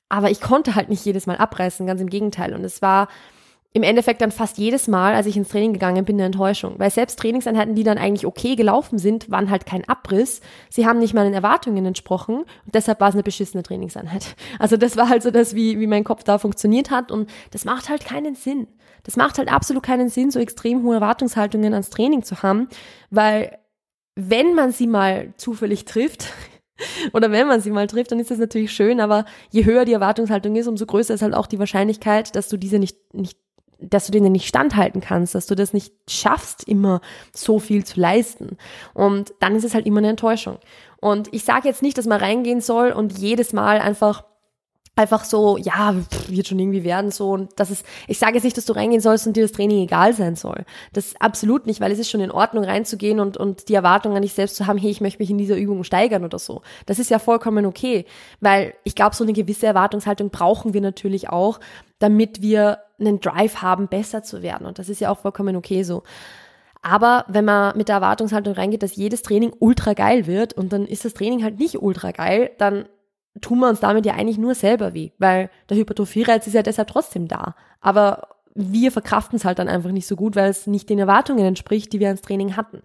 [0.09, 2.55] aber ich konnte halt nicht jedes Mal abreißen, ganz im Gegenteil.
[2.55, 3.09] Und es war,
[3.77, 6.79] im Endeffekt dann fast jedes Mal, als ich ins Training gegangen bin, eine Enttäuschung.
[6.79, 10.41] Weil selbst Trainingseinheiten, die dann eigentlich okay gelaufen sind, waren halt kein Abriss.
[10.71, 14.35] Sie haben nicht meinen Erwartungen entsprochen und deshalb war es eine beschissene Trainingseinheit.
[14.59, 17.67] Also das war halt so das, wie, wie mein Kopf da funktioniert hat und das
[17.67, 18.69] macht halt keinen Sinn.
[19.03, 22.69] Das macht halt absolut keinen Sinn, so extrem hohe Erwartungshaltungen ans Training zu haben,
[23.11, 23.59] weil
[24.15, 26.33] wenn man sie mal zufällig trifft,
[27.13, 29.93] oder wenn man sie mal trifft, dann ist das natürlich schön, aber je höher die
[29.93, 33.39] Erwartungshaltung ist, umso größer ist halt auch die Wahrscheinlichkeit, dass du diese nicht, nicht
[33.79, 37.01] dass du denen nicht standhalten kannst, dass du das nicht schaffst, immer
[37.33, 38.57] so viel zu leisten.
[38.95, 40.59] Und dann ist es halt immer eine Enttäuschung.
[41.01, 44.25] Und ich sage jetzt nicht, dass man reingehen soll und jedes Mal einfach
[44.97, 45.95] einfach so, ja,
[46.29, 49.03] wird schon irgendwie werden so und das ist, ich sage jetzt nicht, dass du reingehen
[49.03, 50.65] sollst und dir das Training egal sein soll.
[50.95, 54.23] Das absolut nicht, weil es ist schon in Ordnung reinzugehen und, und die Erwartung an
[54.23, 56.63] dich selbst zu haben, hey, ich möchte mich in dieser Übung steigern oder so.
[56.87, 58.07] Das ist ja vollkommen okay,
[58.41, 61.61] weil ich glaube, so eine gewisse Erwartungshaltung brauchen wir natürlich auch,
[61.99, 65.83] damit wir einen Drive haben, besser zu werden und das ist ja auch vollkommen okay
[65.83, 66.05] so.
[66.81, 70.87] Aber wenn man mit der Erwartungshaltung reingeht, dass jedes Training ultra geil wird und dann
[70.87, 72.87] ist das Training halt nicht ultra geil, dann
[73.41, 76.89] tun wir uns damit ja eigentlich nur selber weh, weil der Hypertrophie-Reiz ist ja deshalb
[76.89, 77.55] trotzdem da.
[77.81, 81.45] Aber wir verkraften es halt dann einfach nicht so gut, weil es nicht den Erwartungen
[81.45, 82.83] entspricht, die wir ans Training hatten.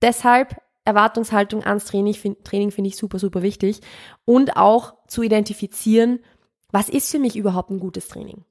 [0.00, 3.80] Deshalb Erwartungshaltung ans Training, Training finde ich super, super wichtig.
[4.24, 6.20] Und auch zu identifizieren,
[6.72, 8.44] was ist für mich überhaupt ein gutes Training?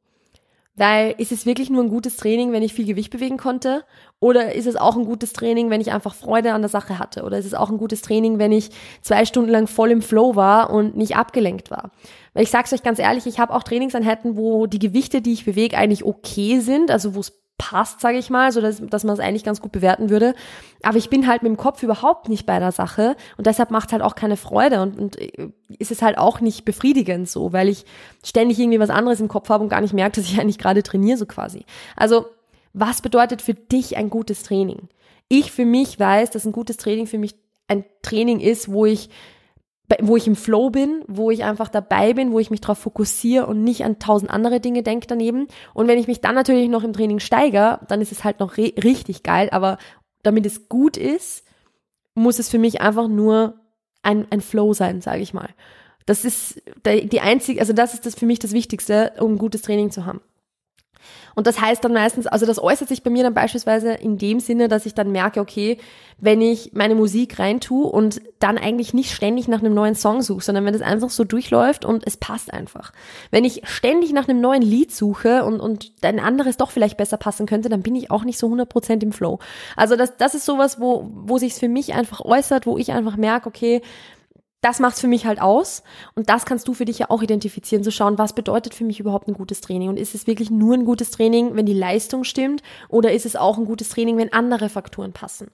[0.76, 3.84] Weil ist es wirklich nur ein gutes Training, wenn ich viel Gewicht bewegen konnte?
[4.20, 7.24] Oder ist es auch ein gutes Training, wenn ich einfach Freude an der Sache hatte?
[7.24, 10.36] Oder ist es auch ein gutes Training, wenn ich zwei Stunden lang voll im Flow
[10.36, 11.92] war und nicht abgelenkt war?
[12.34, 15.46] Weil ich sag's euch ganz ehrlich, ich habe auch Trainingseinheiten, wo die Gewichte, die ich
[15.46, 19.14] bewege, eigentlich okay sind, also wo es passt, sage ich mal, so dass, dass man
[19.14, 20.36] es eigentlich ganz gut bewerten würde.
[20.82, 23.94] Aber ich bin halt mit dem Kopf überhaupt nicht bei der Sache und deshalb macht
[23.94, 25.50] halt auch keine Freude und, und äh,
[25.80, 27.86] ist es halt auch nicht befriedigend so, weil ich
[28.24, 30.84] ständig irgendwie was anderes im Kopf habe und gar nicht merke, dass ich eigentlich gerade
[30.84, 31.66] trainiere so quasi.
[31.96, 32.26] Also
[32.74, 34.90] was bedeutet für dich ein gutes Training?
[35.30, 37.36] Ich für mich weiß, dass ein gutes Training für mich
[37.68, 39.10] ein Training ist, wo ich
[40.02, 43.46] wo ich im Flow bin, wo ich einfach dabei bin, wo ich mich darauf fokussiere
[43.48, 45.48] und nicht an tausend andere Dinge denke daneben.
[45.74, 48.58] Und wenn ich mich dann natürlich noch im Training steigere, dann ist es halt noch
[48.58, 49.50] richtig geil.
[49.52, 49.78] Aber
[50.22, 51.44] damit es gut ist,
[52.16, 53.56] muss es für mich einfach nur
[54.02, 55.50] ein, ein Flow sein, sage ich mal.
[56.06, 59.62] Das ist die einzige, also das ist das für mich das Wichtigste, um ein gutes
[59.62, 60.22] Training zu haben.
[61.36, 64.40] Und das heißt dann meistens, also das äußert sich bei mir dann beispielsweise in dem
[64.40, 65.78] Sinne, dass ich dann merke, okay,
[66.20, 70.44] wenn ich meine Musik reintue und dann eigentlich nicht ständig nach einem neuen Song suche,
[70.44, 72.94] sondern wenn das einfach so durchläuft und es passt einfach.
[73.32, 77.18] Wenn ich ständig nach einem neuen Lied suche und, und ein anderes doch vielleicht besser
[77.18, 79.40] passen könnte, dann bin ich auch nicht so 100% im Flow.
[79.76, 83.18] Also das, das ist sowas, wo, wo sich für mich einfach äußert, wo ich einfach
[83.18, 83.82] merke, okay,
[84.64, 85.84] das macht's für mich halt aus.
[86.16, 88.86] Und das kannst du für dich ja auch identifizieren, zu so schauen, was bedeutet für
[88.86, 89.90] mich überhaupt ein gutes Training?
[89.90, 92.64] Und ist es wirklich nur ein gutes Training, wenn die Leistung stimmt?
[92.88, 95.52] Oder ist es auch ein gutes Training, wenn andere Faktoren passen?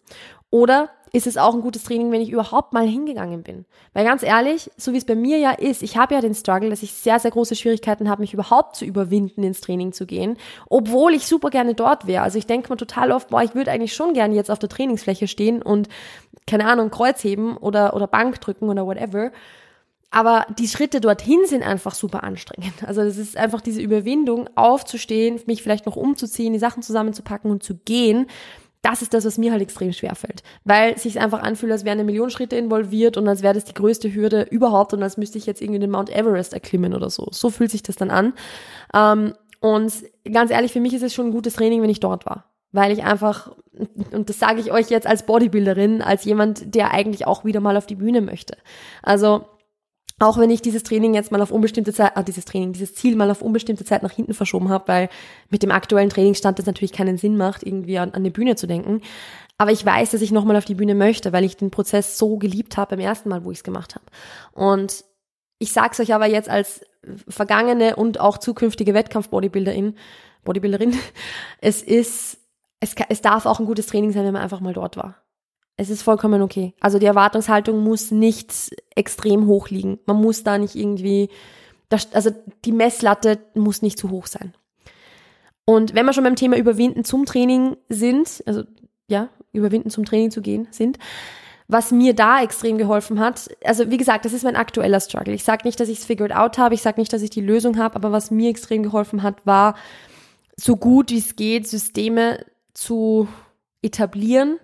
[0.52, 3.66] Oder ist es auch ein gutes Training, wenn ich überhaupt mal hingegangen bin?
[3.94, 6.70] Weil ganz ehrlich, so wie es bei mir ja ist, ich habe ja den Struggle,
[6.70, 10.38] dass ich sehr, sehr große Schwierigkeiten habe, mich überhaupt zu überwinden, ins Training zu gehen,
[10.70, 12.24] obwohl ich super gerne dort wäre.
[12.24, 14.70] Also ich denke mir total oft, boah, ich würde eigentlich schon gerne jetzt auf der
[14.70, 15.90] Trainingsfläche stehen und,
[16.46, 19.32] keine Ahnung, Kreuz heben oder, oder Bank drücken oder whatever.
[20.12, 22.84] Aber die Schritte dorthin sind einfach super anstrengend.
[22.86, 27.64] Also das ist einfach diese Überwindung, aufzustehen, mich vielleicht noch umzuziehen, die Sachen zusammenzupacken und
[27.64, 28.26] zu gehen
[28.82, 30.42] das ist das, was mir halt extrem schwer fällt.
[30.64, 33.74] Weil sich einfach anfühlt, als wären eine Million Schritte involviert und als wäre das die
[33.74, 37.28] größte Hürde überhaupt und als müsste ich jetzt irgendwie den Mount Everest erklimmen oder so.
[37.32, 38.34] So fühlt sich das dann an.
[38.94, 39.92] Ähm, und
[40.32, 42.46] ganz ehrlich, für mich ist es schon ein gutes Training, wenn ich dort war.
[42.72, 43.56] Weil ich einfach,
[44.12, 47.76] und das sage ich euch jetzt als Bodybuilderin, als jemand, der eigentlich auch wieder mal
[47.76, 48.58] auf die Bühne möchte.
[49.02, 49.46] Also
[50.20, 53.16] auch wenn ich dieses Training jetzt mal auf unbestimmte Zeit, ah, dieses Training, dieses Ziel
[53.16, 55.10] mal auf unbestimmte Zeit nach hinten verschoben habe, weil
[55.50, 58.68] mit dem aktuellen Trainingsstand das natürlich keinen Sinn macht, irgendwie an, an die Bühne zu
[58.68, 59.02] denken.
[59.58, 62.38] Aber ich weiß, dass ich nochmal auf die Bühne möchte, weil ich den Prozess so
[62.38, 64.06] geliebt habe beim ersten Mal, wo ich es gemacht habe.
[64.54, 65.04] Und
[65.58, 66.82] ich sag's euch aber jetzt als
[67.28, 69.96] vergangene und auch zukünftige Wettkampf-Bodybuilderin,
[70.44, 70.98] Bodybuilderin,
[71.62, 72.40] es ist,
[72.80, 75.16] es, es darf auch ein gutes Training sein, wenn man einfach mal dort war.
[75.80, 76.74] Es ist vollkommen okay.
[76.82, 79.98] Also die Erwartungshaltung muss nicht extrem hoch liegen.
[80.06, 81.30] Man muss da nicht irgendwie,
[82.12, 82.32] also
[82.66, 84.54] die Messlatte muss nicht zu hoch sein.
[85.64, 88.64] Und wenn wir schon beim Thema Überwinden zum Training sind, also
[89.08, 91.00] ja, Überwinden zum Training zu gehen sind,
[91.70, 95.34] was mir da extrem geholfen hat, also wie gesagt, das ist mein aktueller Struggle.
[95.34, 97.40] Ich sage nicht, dass ich es figured out habe, ich sage nicht, dass ich die
[97.40, 99.76] Lösung habe, aber was mir extrem geholfen hat, war
[100.58, 103.30] so gut wie es geht, Systeme zu
[103.82, 104.60] etablieren,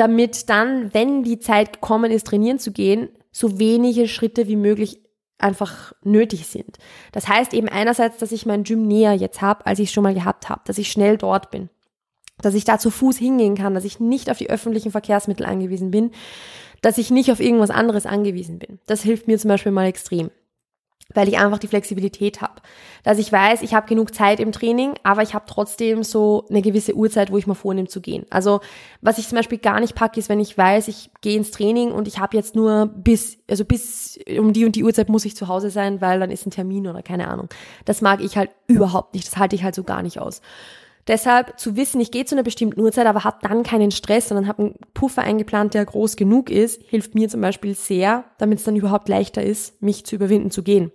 [0.00, 5.00] damit dann, wenn die Zeit gekommen ist, trainieren zu gehen, so wenige Schritte wie möglich
[5.38, 6.78] einfach nötig sind.
[7.12, 10.02] Das heißt eben einerseits, dass ich mein Gym näher jetzt habe, als ich es schon
[10.02, 11.68] mal gehabt habe, dass ich schnell dort bin,
[12.38, 15.90] dass ich da zu Fuß hingehen kann, dass ich nicht auf die öffentlichen Verkehrsmittel angewiesen
[15.90, 16.12] bin,
[16.80, 18.78] dass ich nicht auf irgendwas anderes angewiesen bin.
[18.86, 20.30] Das hilft mir zum Beispiel mal extrem
[21.14, 22.54] weil ich einfach die Flexibilität habe.
[23.02, 26.62] Dass ich weiß, ich habe genug Zeit im Training, aber ich habe trotzdem so eine
[26.62, 28.26] gewisse Uhrzeit, wo ich mir vornehme zu gehen.
[28.30, 28.60] Also
[29.00, 31.92] was ich zum Beispiel gar nicht packe, ist, wenn ich weiß, ich gehe ins Training
[31.92, 35.36] und ich habe jetzt nur bis, also bis um die und die Uhrzeit muss ich
[35.36, 37.48] zu Hause sein, weil dann ist ein Termin oder keine Ahnung.
[37.84, 39.26] Das mag ich halt überhaupt nicht.
[39.26, 40.40] Das halte ich halt so gar nicht aus.
[41.08, 44.46] Deshalb zu wissen, ich gehe zu einer bestimmten Uhrzeit, aber habe dann keinen Stress, sondern
[44.46, 48.64] habe einen Puffer eingeplant, der groß genug ist, hilft mir zum Beispiel sehr, damit es
[48.64, 50.92] dann überhaupt leichter ist, mich zu überwinden zu gehen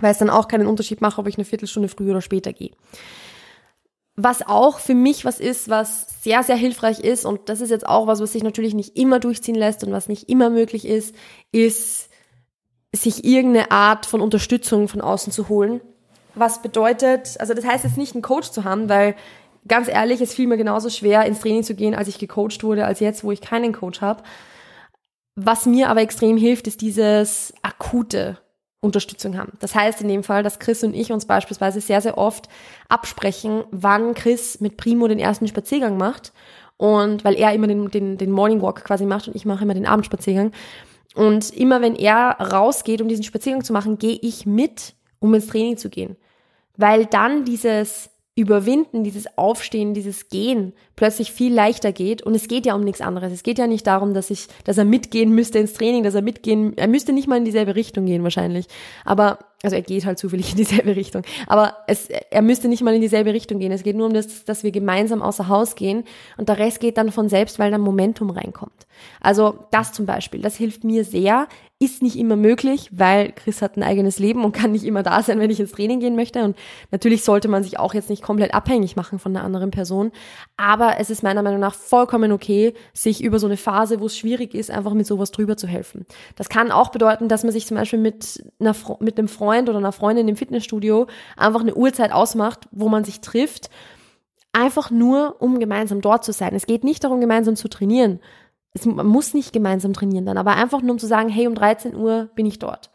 [0.00, 2.72] weil es dann auch keinen Unterschied macht, ob ich eine Viertelstunde früher oder später gehe.
[4.16, 7.86] Was auch für mich was ist, was sehr, sehr hilfreich ist, und das ist jetzt
[7.86, 11.14] auch was, was sich natürlich nicht immer durchziehen lässt und was nicht immer möglich ist,
[11.52, 12.08] ist,
[12.92, 15.80] sich irgendeine Art von Unterstützung von außen zu holen.
[16.34, 19.14] Was bedeutet, also das heißt jetzt nicht einen Coach zu haben, weil
[19.68, 22.86] ganz ehrlich, es fiel mir genauso schwer, ins Training zu gehen, als ich gecoacht wurde,
[22.86, 24.22] als jetzt, wo ich keinen Coach habe.
[25.36, 28.38] Was mir aber extrem hilft, ist dieses akute
[28.80, 29.52] Unterstützung haben.
[29.60, 32.48] Das heißt in dem Fall, dass Chris und ich uns beispielsweise sehr, sehr oft
[32.88, 36.32] absprechen, wann Chris mit Primo den ersten Spaziergang macht.
[36.76, 39.74] Und weil er immer den, den, den Morning Walk quasi macht und ich mache immer
[39.74, 40.52] den Abendspaziergang.
[41.16, 45.48] Und immer wenn er rausgeht, um diesen Spaziergang zu machen, gehe ich mit, um ins
[45.48, 46.16] Training zu gehen.
[46.76, 52.22] Weil dann dieses Überwinden, dieses Aufstehen, dieses Gehen plötzlich viel leichter geht.
[52.22, 53.32] Und es geht ja um nichts anderes.
[53.32, 56.22] Es geht ja nicht darum, dass ich, dass er mitgehen müsste ins Training, dass er
[56.22, 58.66] mitgehen, er müsste nicht mal in dieselbe Richtung gehen wahrscheinlich.
[59.04, 61.22] Aber, also er geht halt zufällig in dieselbe Richtung.
[61.48, 63.72] Aber es, er müsste nicht mal in dieselbe Richtung gehen.
[63.72, 66.04] Es geht nur um das, dass wir gemeinsam außer Haus gehen.
[66.36, 68.86] Und der Rest geht dann von selbst, weil dann Momentum reinkommt.
[69.20, 71.48] Also das zum Beispiel, das hilft mir sehr
[71.80, 75.22] ist nicht immer möglich, weil Chris hat ein eigenes Leben und kann nicht immer da
[75.22, 76.42] sein, wenn ich ins Training gehen möchte.
[76.42, 76.56] Und
[76.90, 80.10] natürlich sollte man sich auch jetzt nicht komplett abhängig machen von einer anderen Person.
[80.56, 84.18] Aber es ist meiner Meinung nach vollkommen okay, sich über so eine Phase, wo es
[84.18, 86.04] schwierig ist, einfach mit sowas drüber zu helfen.
[86.34, 89.78] Das kann auch bedeuten, dass man sich zum Beispiel mit, einer, mit einem Freund oder
[89.78, 93.70] einer Freundin im Fitnessstudio einfach eine Uhrzeit ausmacht, wo man sich trifft.
[94.52, 96.56] Einfach nur, um gemeinsam dort zu sein.
[96.56, 98.18] Es geht nicht darum, gemeinsam zu trainieren,
[98.80, 101.54] es, man muss nicht gemeinsam trainieren dann, aber einfach nur um zu sagen, hey, um
[101.54, 102.90] 13 Uhr bin ich dort.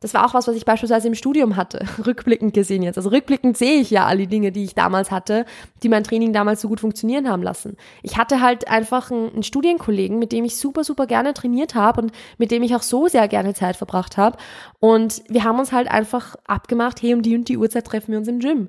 [0.00, 2.98] Das war auch was, was ich beispielsweise im Studium hatte, rückblickend gesehen jetzt.
[2.98, 5.44] Also rückblickend sehe ich ja alle Dinge, die ich damals hatte,
[5.82, 7.76] die mein Training damals so gut funktionieren haben lassen.
[8.02, 12.12] Ich hatte halt einfach einen Studienkollegen, mit dem ich super, super gerne trainiert habe und
[12.38, 14.38] mit dem ich auch so sehr gerne Zeit verbracht habe.
[14.78, 18.18] Und wir haben uns halt einfach abgemacht, hey, um die und die Uhrzeit treffen wir
[18.18, 18.68] uns im Gym.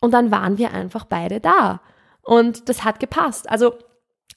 [0.00, 1.80] Und dann waren wir einfach beide da.
[2.22, 3.48] Und das hat gepasst.
[3.48, 3.74] Also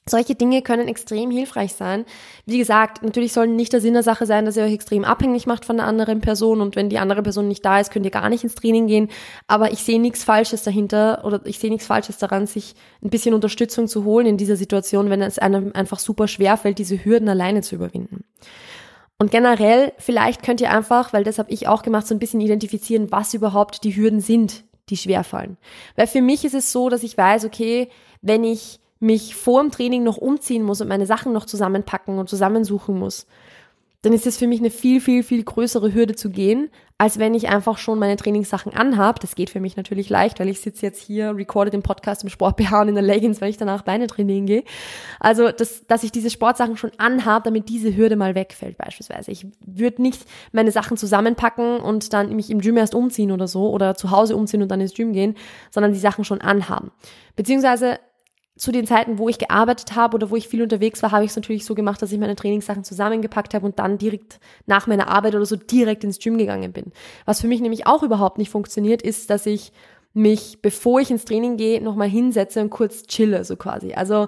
[0.10, 2.06] solche Dinge können extrem hilfreich sein.
[2.46, 5.46] Wie gesagt, natürlich soll nicht der Sinn der Sache sein, dass ihr euch extrem abhängig
[5.46, 8.12] macht von der anderen Person und wenn die andere Person nicht da ist, könnt ihr
[8.12, 9.10] gar nicht ins Training gehen.
[9.48, 13.34] Aber ich sehe nichts Falsches dahinter oder ich sehe nichts Falsches daran, sich ein bisschen
[13.34, 17.30] Unterstützung zu holen in dieser Situation, wenn es einem einfach super schwer fällt, diese Hürden
[17.30, 18.24] alleine zu überwinden.
[19.20, 22.40] Und generell, vielleicht könnt ihr einfach, weil das habe ich auch gemacht, so ein bisschen
[22.40, 25.58] identifizieren, was überhaupt die Hürden sind, die schwer fallen.
[25.98, 27.90] Weil für mich ist es so, dass ich weiß, okay,
[28.22, 32.30] wenn ich mich vor dem Training noch umziehen muss und meine Sachen noch zusammenpacken und
[32.30, 33.26] zusammensuchen muss,
[34.02, 37.34] dann ist es für mich eine viel, viel, viel größere Hürde zu gehen, als wenn
[37.34, 39.20] ich einfach schon meine Trainingssachen anhab.
[39.20, 42.30] Das geht für mich natürlich leicht, weil ich sitze jetzt hier, recorde den Podcast im
[42.30, 44.64] Sport und in der Leggings, weil ich danach Beine trainieren gehe.
[45.20, 49.32] Also, das, dass ich diese Sportsachen schon anhab, damit diese Hürde mal wegfällt beispielsweise.
[49.32, 53.70] Ich würde nicht meine Sachen zusammenpacken und dann mich im Gym erst umziehen oder so
[53.70, 55.36] oder zu Hause umziehen und dann ins Gym gehen,
[55.72, 56.92] sondern die Sachen schon anhaben.
[57.36, 58.00] Beziehungsweise
[58.60, 61.32] zu den Zeiten, wo ich gearbeitet habe oder wo ich viel unterwegs war, habe ich
[61.32, 65.08] es natürlich so gemacht, dass ich meine Trainingssachen zusammengepackt habe und dann direkt nach meiner
[65.08, 66.92] Arbeit oder so direkt ins Gym gegangen bin.
[67.24, 69.72] Was für mich nämlich auch überhaupt nicht funktioniert, ist, dass ich
[70.14, 73.94] mich, bevor ich ins Training gehe, nochmal hinsetze und kurz chille, so quasi.
[73.94, 74.28] Also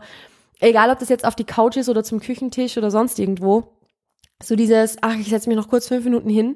[0.61, 3.73] egal, ob das jetzt auf die Couch ist oder zum Küchentisch oder sonst irgendwo,
[4.41, 6.55] so dieses, ach, ich setze mich noch kurz fünf Minuten hin,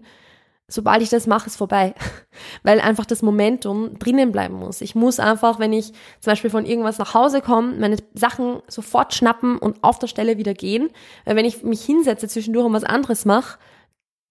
[0.68, 1.94] sobald ich das mache, ist vorbei.
[2.64, 4.82] Weil einfach das Momentum drinnen bleiben muss.
[4.82, 5.88] Ich muss einfach, wenn ich
[6.20, 10.38] zum Beispiel von irgendwas nach Hause komme, meine Sachen sofort schnappen und auf der Stelle
[10.38, 10.90] wieder gehen.
[11.26, 13.60] Weil wenn ich mich hinsetze zwischendurch und was anderes mache,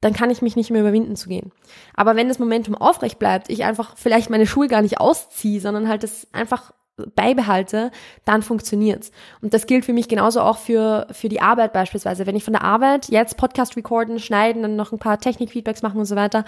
[0.01, 1.51] dann kann ich mich nicht mehr überwinden zu gehen.
[1.95, 5.89] Aber wenn das Momentum aufrecht bleibt, ich einfach vielleicht meine Schuhe gar nicht ausziehe, sondern
[5.89, 7.91] halt das einfach beibehalte,
[8.25, 9.11] dann funktioniert's.
[9.41, 12.27] Und das gilt für mich genauso auch für, für die Arbeit beispielsweise.
[12.27, 15.99] Wenn ich von der Arbeit jetzt Podcast recorden, schneiden, dann noch ein paar Technikfeedbacks machen
[15.99, 16.45] und so weiter.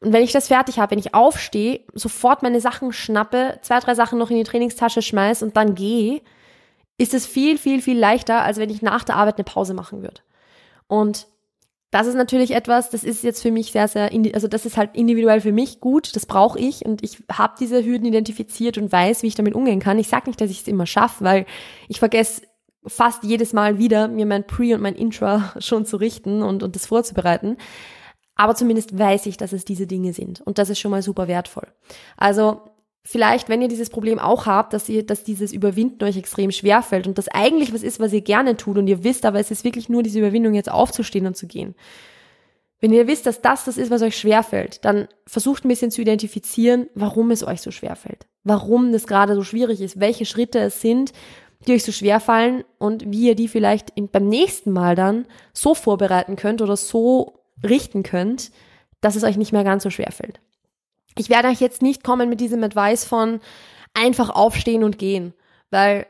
[0.00, 3.94] Und wenn ich das fertig habe, wenn ich aufstehe, sofort meine Sachen schnappe, zwei, drei
[3.94, 6.22] Sachen noch in die Trainingstasche schmeiß und dann gehe,
[6.96, 10.02] ist es viel, viel, viel leichter, als wenn ich nach der Arbeit eine Pause machen
[10.02, 10.20] würde.
[10.86, 11.26] Und
[11.90, 14.90] das ist natürlich etwas, das ist jetzt für mich sehr, sehr, also das ist halt
[14.94, 19.22] individuell für mich gut, das brauche ich und ich habe diese Hürden identifiziert und weiß,
[19.22, 19.98] wie ich damit umgehen kann.
[19.98, 21.46] Ich sage nicht, dass ich es immer schaffe, weil
[21.88, 22.42] ich vergesse
[22.86, 26.76] fast jedes Mal wieder, mir mein Pre- und mein Intra schon zu richten und, und
[26.76, 27.56] das vorzubereiten.
[28.36, 31.26] Aber zumindest weiß ich, dass es diese Dinge sind und das ist schon mal super
[31.26, 31.66] wertvoll.
[32.16, 32.62] Also
[33.02, 36.82] vielleicht, wenn ihr dieses Problem auch habt, dass ihr, dass dieses Überwinden euch extrem schwer
[36.82, 39.50] fällt und das eigentlich was ist, was ihr gerne tut und ihr wisst, aber es
[39.50, 41.74] ist wirklich nur diese Überwindung, jetzt aufzustehen und zu gehen.
[42.80, 45.90] Wenn ihr wisst, dass das das ist, was euch schwer fällt, dann versucht ein bisschen
[45.90, 48.26] zu identifizieren, warum es euch so schwer fällt.
[48.42, 51.12] Warum das gerade so schwierig ist, welche Schritte es sind,
[51.66, 55.74] die euch so schwer fallen und wie ihr die vielleicht beim nächsten Mal dann so
[55.74, 58.50] vorbereiten könnt oder so richten könnt,
[59.02, 60.40] dass es euch nicht mehr ganz so schwer fällt.
[61.16, 63.40] Ich werde euch jetzt nicht kommen mit diesem Advice von
[63.94, 65.34] einfach aufstehen und gehen,
[65.70, 66.06] weil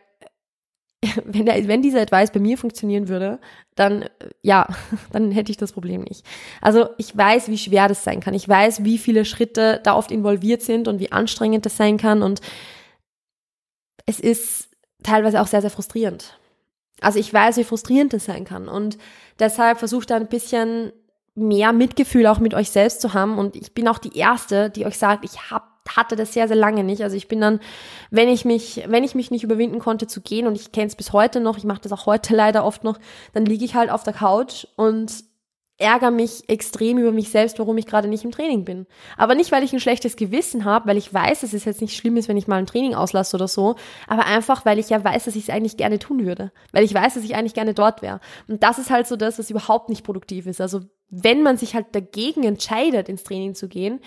[1.24, 3.40] wenn, der, wenn dieser Advice bei mir funktionieren würde,
[3.74, 4.04] dann
[4.42, 4.68] ja,
[5.12, 6.24] dann hätte ich das Problem nicht.
[6.60, 8.34] Also ich weiß, wie schwer das sein kann.
[8.34, 12.22] Ich weiß, wie viele Schritte da oft involviert sind und wie anstrengend das sein kann
[12.22, 12.40] und
[14.06, 14.68] es ist
[15.02, 16.38] teilweise auch sehr, sehr frustrierend.
[17.00, 18.98] Also ich weiß, wie frustrierend das sein kann und
[19.38, 20.92] deshalb versuche da ein bisschen
[21.40, 23.38] mehr Mitgefühl auch mit euch selbst zu haben.
[23.38, 26.56] Und ich bin auch die Erste, die euch sagt, ich hab, hatte das sehr, sehr
[26.56, 27.02] lange nicht.
[27.02, 27.60] Also ich bin dann,
[28.10, 30.96] wenn ich mich, wenn ich mich nicht überwinden konnte zu gehen, und ich kenne es
[30.96, 32.98] bis heute noch, ich mache das auch heute leider oft noch,
[33.32, 35.24] dann liege ich halt auf der Couch und
[35.80, 38.86] ärgere mich extrem über mich selbst, warum ich gerade nicht im Training bin.
[39.16, 41.96] Aber nicht, weil ich ein schlechtes Gewissen habe, weil ich weiß, dass es jetzt nicht
[41.96, 43.76] schlimm ist, wenn ich mal ein Training auslasse oder so,
[44.06, 46.52] aber einfach, weil ich ja weiß, dass ich es eigentlich gerne tun würde.
[46.72, 48.20] Weil ich weiß, dass ich eigentlich gerne dort wäre.
[48.46, 50.60] Und das ist halt so das, was überhaupt nicht produktiv ist.
[50.60, 54.00] Also wenn man sich halt dagegen entscheidet, ins Training zu gehen,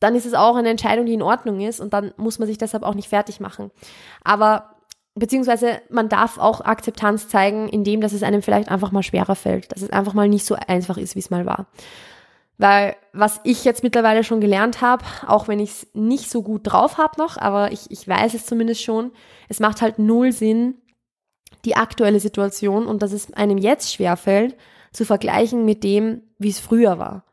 [0.00, 2.58] dann ist es auch eine Entscheidung, die in Ordnung ist und dann muss man sich
[2.58, 3.70] deshalb auch nicht fertig machen.
[4.24, 4.76] Aber
[5.14, 9.70] beziehungsweise man darf auch Akzeptanz zeigen, indem dass es einem vielleicht einfach mal schwerer fällt,
[9.72, 11.66] dass es einfach mal nicht so einfach ist, wie es mal war.
[12.56, 16.62] Weil was ich jetzt mittlerweile schon gelernt habe, auch wenn ich es nicht so gut
[16.64, 19.12] drauf habe noch, aber ich, ich weiß es zumindest schon,
[19.48, 20.74] es macht halt null Sinn,
[21.64, 24.56] die aktuelle Situation und dass es einem jetzt schwerfällt,
[24.92, 27.24] zu vergleichen mit dem, wie es früher war.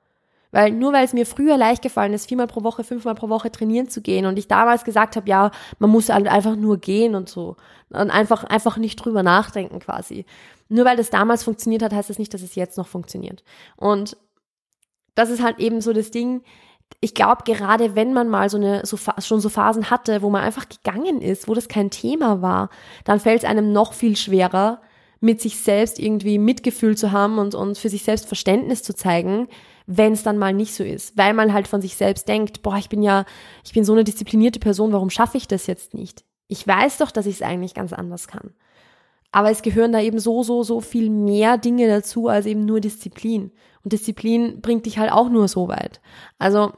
[0.51, 3.51] Weil nur weil es mir früher leicht gefallen ist, viermal pro Woche, fünfmal pro Woche
[3.51, 7.15] trainieren zu gehen und ich damals gesagt habe, ja, man muss halt einfach nur gehen
[7.15, 7.57] und so
[7.89, 10.25] und einfach einfach nicht drüber nachdenken quasi.
[10.69, 13.43] Nur weil das damals funktioniert hat, heißt das nicht, dass es jetzt noch funktioniert.
[13.75, 14.17] Und
[15.15, 16.43] das ist halt eben so das Ding.
[17.01, 20.43] Ich glaube, gerade wenn man mal so eine so, schon so Phasen hatte, wo man
[20.43, 22.69] einfach gegangen ist, wo das kein Thema war,
[23.03, 24.81] dann fällt es einem noch viel schwerer,
[25.19, 29.47] mit sich selbst irgendwie Mitgefühl zu haben und, und für sich selbst Verständnis zu zeigen,
[29.85, 32.77] wenn es dann mal nicht so ist, weil man halt von sich selbst denkt, boah,
[32.77, 33.25] ich bin ja,
[33.63, 36.25] ich bin so eine disziplinierte Person, warum schaffe ich das jetzt nicht?
[36.47, 38.53] Ich weiß doch, dass ich es eigentlich ganz anders kann.
[39.31, 42.79] Aber es gehören da eben so, so, so viel mehr Dinge dazu als eben nur
[42.79, 43.51] Disziplin.
[43.83, 46.01] Und Disziplin bringt dich halt auch nur so weit.
[46.39, 46.71] Also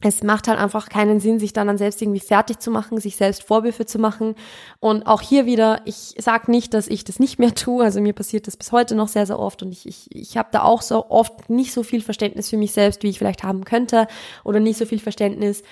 [0.00, 3.16] es macht halt einfach keinen Sinn, sich dann, dann selbst irgendwie fertig zu machen, sich
[3.16, 4.36] selbst Vorwürfe zu machen.
[4.78, 7.82] Und auch hier wieder, ich sage nicht, dass ich das nicht mehr tue.
[7.82, 9.60] Also mir passiert das bis heute noch sehr, sehr oft.
[9.62, 12.72] Und ich, ich, ich habe da auch so oft nicht so viel Verständnis für mich
[12.72, 14.06] selbst, wie ich vielleicht haben könnte.
[14.44, 15.64] Oder nicht so viel Verständnis,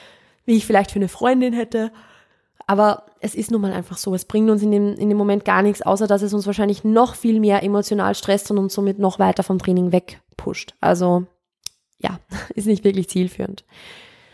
[0.45, 1.93] wie ich vielleicht für eine Freundin hätte.
[2.67, 4.13] Aber es ist nun mal einfach so.
[4.13, 6.83] Es bringt uns in dem, in dem Moment gar nichts, außer dass es uns wahrscheinlich
[6.83, 10.75] noch viel mehr emotional stresst und uns somit noch weiter vom Training wegpusht.
[10.81, 11.27] Also
[11.99, 12.19] ja,
[12.57, 13.65] ist nicht wirklich zielführend.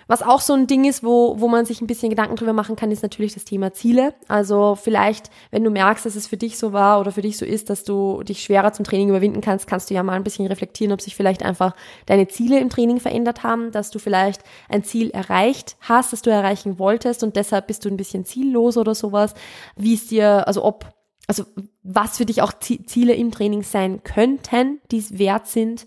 [0.07, 2.77] Was auch so ein Ding ist, wo, wo man sich ein bisschen Gedanken drüber machen
[2.77, 4.15] kann, ist natürlich das Thema Ziele.
[4.29, 7.45] Also vielleicht, wenn du merkst, dass es für dich so war oder für dich so
[7.45, 10.47] ist, dass du dich schwerer zum Training überwinden kannst, kannst du ja mal ein bisschen
[10.47, 11.75] reflektieren, ob sich vielleicht einfach
[12.07, 16.31] deine Ziele im Training verändert haben, dass du vielleicht ein Ziel erreicht hast, das du
[16.31, 19.35] erreichen wolltest und deshalb bist du ein bisschen ziellos oder sowas.
[19.77, 20.87] Wie es dir, also ob
[21.29, 21.45] also
[21.83, 25.87] was für dich auch Ziele im Training sein könnten, die es wert sind,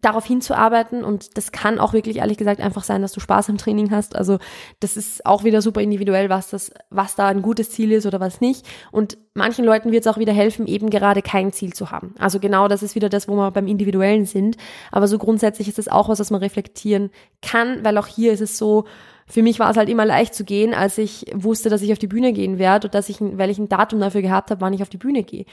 [0.00, 3.58] darauf hinzuarbeiten und das kann auch wirklich ehrlich gesagt einfach sein, dass du Spaß im
[3.58, 4.14] Training hast.
[4.14, 4.38] Also
[4.80, 8.20] das ist auch wieder super individuell, was das, was da ein gutes Ziel ist oder
[8.20, 8.66] was nicht.
[8.92, 12.14] Und manchen Leuten wird es auch wieder helfen, eben gerade kein Ziel zu haben.
[12.18, 14.56] Also genau das ist wieder das, wo wir beim Individuellen sind.
[14.92, 17.10] Aber so grundsätzlich ist es auch was, was man reflektieren
[17.42, 18.84] kann, weil auch hier ist es so,
[19.26, 21.98] für mich war es halt immer leicht zu gehen, als ich wusste, dass ich auf
[21.98, 24.72] die Bühne gehen werde und dass ich, weil ich ein Datum dafür gehabt habe, wann
[24.72, 25.44] ich auf die Bühne gehe.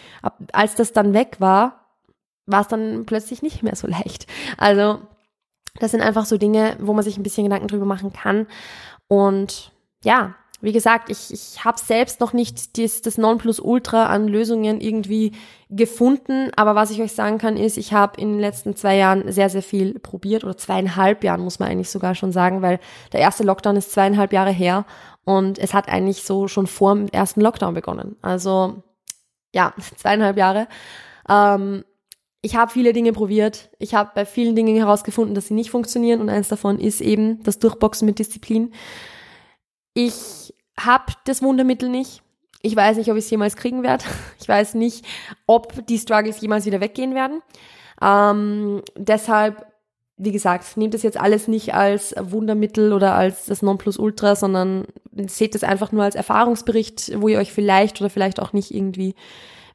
[0.54, 1.85] Als das dann weg war,
[2.46, 4.28] war es dann plötzlich nicht mehr so leicht.
[4.58, 5.00] Also
[5.80, 8.48] das sind einfach so Dinge, wo man sich ein bisschen Gedanken drüber machen kann.
[9.08, 9.72] Und
[10.04, 15.34] ja, wie gesagt, ich, ich habe selbst noch nicht das, das Nonplusultra an Lösungen irgendwie
[15.70, 19.32] gefunden, aber was ich euch sagen kann, ist, ich habe in den letzten zwei Jahren
[19.32, 22.80] sehr, sehr viel probiert oder zweieinhalb Jahren muss man eigentlich sogar schon sagen, weil
[23.12, 24.86] der erste Lockdown ist zweieinhalb Jahre her
[25.26, 28.16] und es hat eigentlich so schon vor dem ersten Lockdown begonnen.
[28.22, 28.82] Also
[29.54, 30.68] ja, zweieinhalb Jahre.
[31.30, 31.84] Ähm,
[32.46, 33.72] ich habe viele Dinge probiert.
[33.80, 37.42] Ich habe bei vielen Dingen herausgefunden, dass sie nicht funktionieren und eins davon ist eben
[37.42, 38.72] das Durchboxen mit Disziplin.
[39.96, 42.22] Ich habe das Wundermittel nicht.
[42.62, 44.06] Ich weiß nicht, ob ich es jemals kriegen werde.
[44.40, 45.04] Ich weiß nicht,
[45.48, 47.42] ob die Struggles jemals wieder weggehen werden.
[48.00, 49.66] Ähm, deshalb,
[50.18, 54.86] wie gesagt, nehmt das jetzt alles nicht als Wundermittel oder als das Nonplusultra, sondern
[55.26, 59.16] seht es einfach nur als Erfahrungsbericht, wo ihr euch vielleicht oder vielleicht auch nicht irgendwie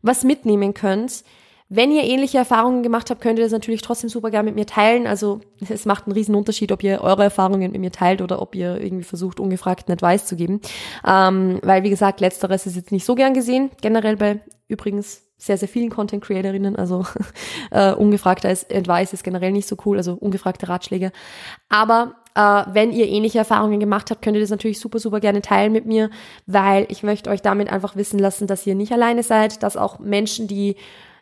[0.03, 1.25] was mitnehmen könnt.
[1.73, 4.67] Wenn ihr ähnliche Erfahrungen gemacht habt, könnt ihr das natürlich trotzdem super gerne mit mir
[4.67, 5.07] teilen.
[5.07, 8.57] Also es macht einen riesen Unterschied, ob ihr eure Erfahrungen mit mir teilt oder ob
[8.57, 10.61] ihr irgendwie versucht, ungefragten Advice zu geben.
[11.07, 13.71] Ähm, weil, wie gesagt, letzteres ist jetzt nicht so gern gesehen.
[13.81, 16.75] Generell bei übrigens sehr, sehr vielen Content Creatorinnen.
[16.75, 17.07] Also
[17.71, 21.13] äh, ungefragter Advice ist generell nicht so cool, also ungefragte Ratschläge.
[21.69, 25.41] Aber äh, wenn ihr ähnliche Erfahrungen gemacht habt, könnt ihr das natürlich super, super gerne
[25.41, 26.11] teilen mit mir,
[26.47, 30.01] weil ich möchte euch damit einfach wissen lassen, dass ihr nicht alleine seid, dass auch
[30.01, 30.75] Menschen, die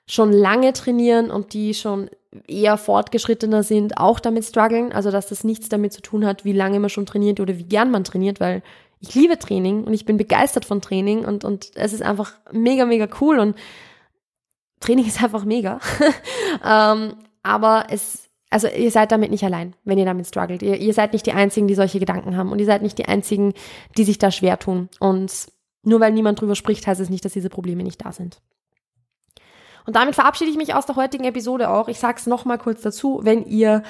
[0.09, 2.11] schon lange trainieren und die schon
[2.47, 4.93] eher fortgeschrittener sind, auch damit strugglen.
[4.93, 7.65] Also dass das nichts damit zu tun hat, wie lange man schon trainiert oder wie
[7.65, 8.63] gern man trainiert, weil
[9.01, 12.85] ich liebe Training und ich bin begeistert von Training und, und es ist einfach mega,
[12.85, 13.57] mega cool und
[14.81, 15.79] Training ist einfach mega.
[16.65, 20.63] ähm, aber es also ihr seid damit nicht allein, wenn ihr damit struggelt.
[20.63, 23.05] Ihr, ihr seid nicht die Einzigen, die solche Gedanken haben und ihr seid nicht die
[23.05, 23.53] Einzigen,
[23.99, 24.89] die sich da schwer tun.
[25.01, 25.49] Und
[25.83, 28.41] nur weil niemand drüber spricht, heißt es nicht, dass diese Probleme nicht da sind.
[29.89, 31.89] Und damit verabschiede ich mich aus der heutigen Episode auch.
[31.89, 33.83] Ich sage es nochmal kurz dazu, wenn ihr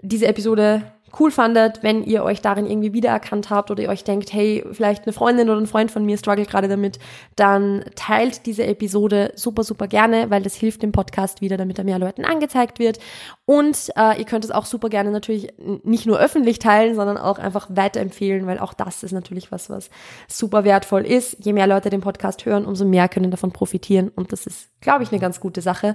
[0.00, 0.82] diese Episode
[1.18, 5.06] cool fandet, wenn ihr euch darin irgendwie wiedererkannt habt oder ihr euch denkt, hey, vielleicht
[5.06, 7.00] eine Freundin oder ein Freund von mir struggelt gerade damit,
[7.34, 11.84] dann teilt diese Episode super, super gerne, weil das hilft dem Podcast wieder, damit er
[11.84, 13.00] mehr Leuten angezeigt wird.
[13.44, 17.40] Und äh, ihr könnt es auch super gerne natürlich nicht nur öffentlich teilen, sondern auch
[17.40, 19.90] einfach weiterempfehlen, weil auch das ist natürlich was, was
[20.28, 21.44] super wertvoll ist.
[21.44, 25.02] Je mehr Leute den Podcast hören, umso mehr können davon profitieren und das ist, glaube
[25.02, 25.94] ich, eine ganz gute Sache.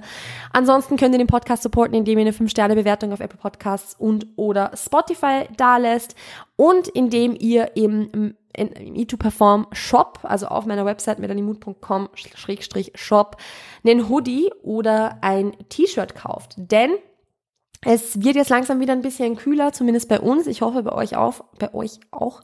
[0.52, 4.72] Ansonsten könnt ihr den Podcast supporten, indem ihr eine 5-Sterne-Bewertung auf Apple Podcasts und oder
[4.74, 6.14] Spotify dalässt
[6.56, 13.36] und indem ihr im, im E2Perform Shop, also auf meiner Website melanimut.com-shop,
[13.84, 16.54] einen Hoodie oder ein T-Shirt kauft.
[16.56, 16.92] Denn
[17.84, 20.46] es wird jetzt langsam wieder ein bisschen kühler, zumindest bei uns.
[20.46, 21.44] Ich hoffe bei euch auch.
[21.58, 22.40] Bei euch auch.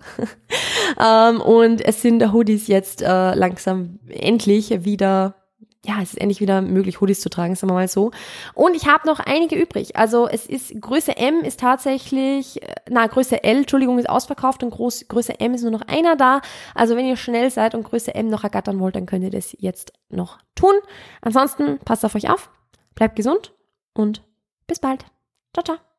[1.01, 5.41] ähm, und es sind Hoodies jetzt äh, langsam endlich wieder
[5.85, 8.12] ja, es ist endlich wieder möglich, Hoodies zu tragen, sagen wir mal so.
[8.55, 9.97] Und ich habe noch einige übrig.
[9.97, 14.70] Also es ist, Größe M ist tatsächlich, äh, na, Größe L, Entschuldigung, ist ausverkauft und
[14.70, 16.41] Groß, Größe M ist nur noch einer da.
[16.74, 19.57] Also wenn ihr schnell seid und Größe M noch ergattern wollt, dann könnt ihr das
[19.59, 20.74] jetzt noch tun.
[21.20, 22.51] Ansonsten passt auf euch auf,
[22.95, 23.53] bleibt gesund
[23.93, 24.22] und
[24.68, 25.05] bis bald.
[25.53, 25.91] Ciao, ciao.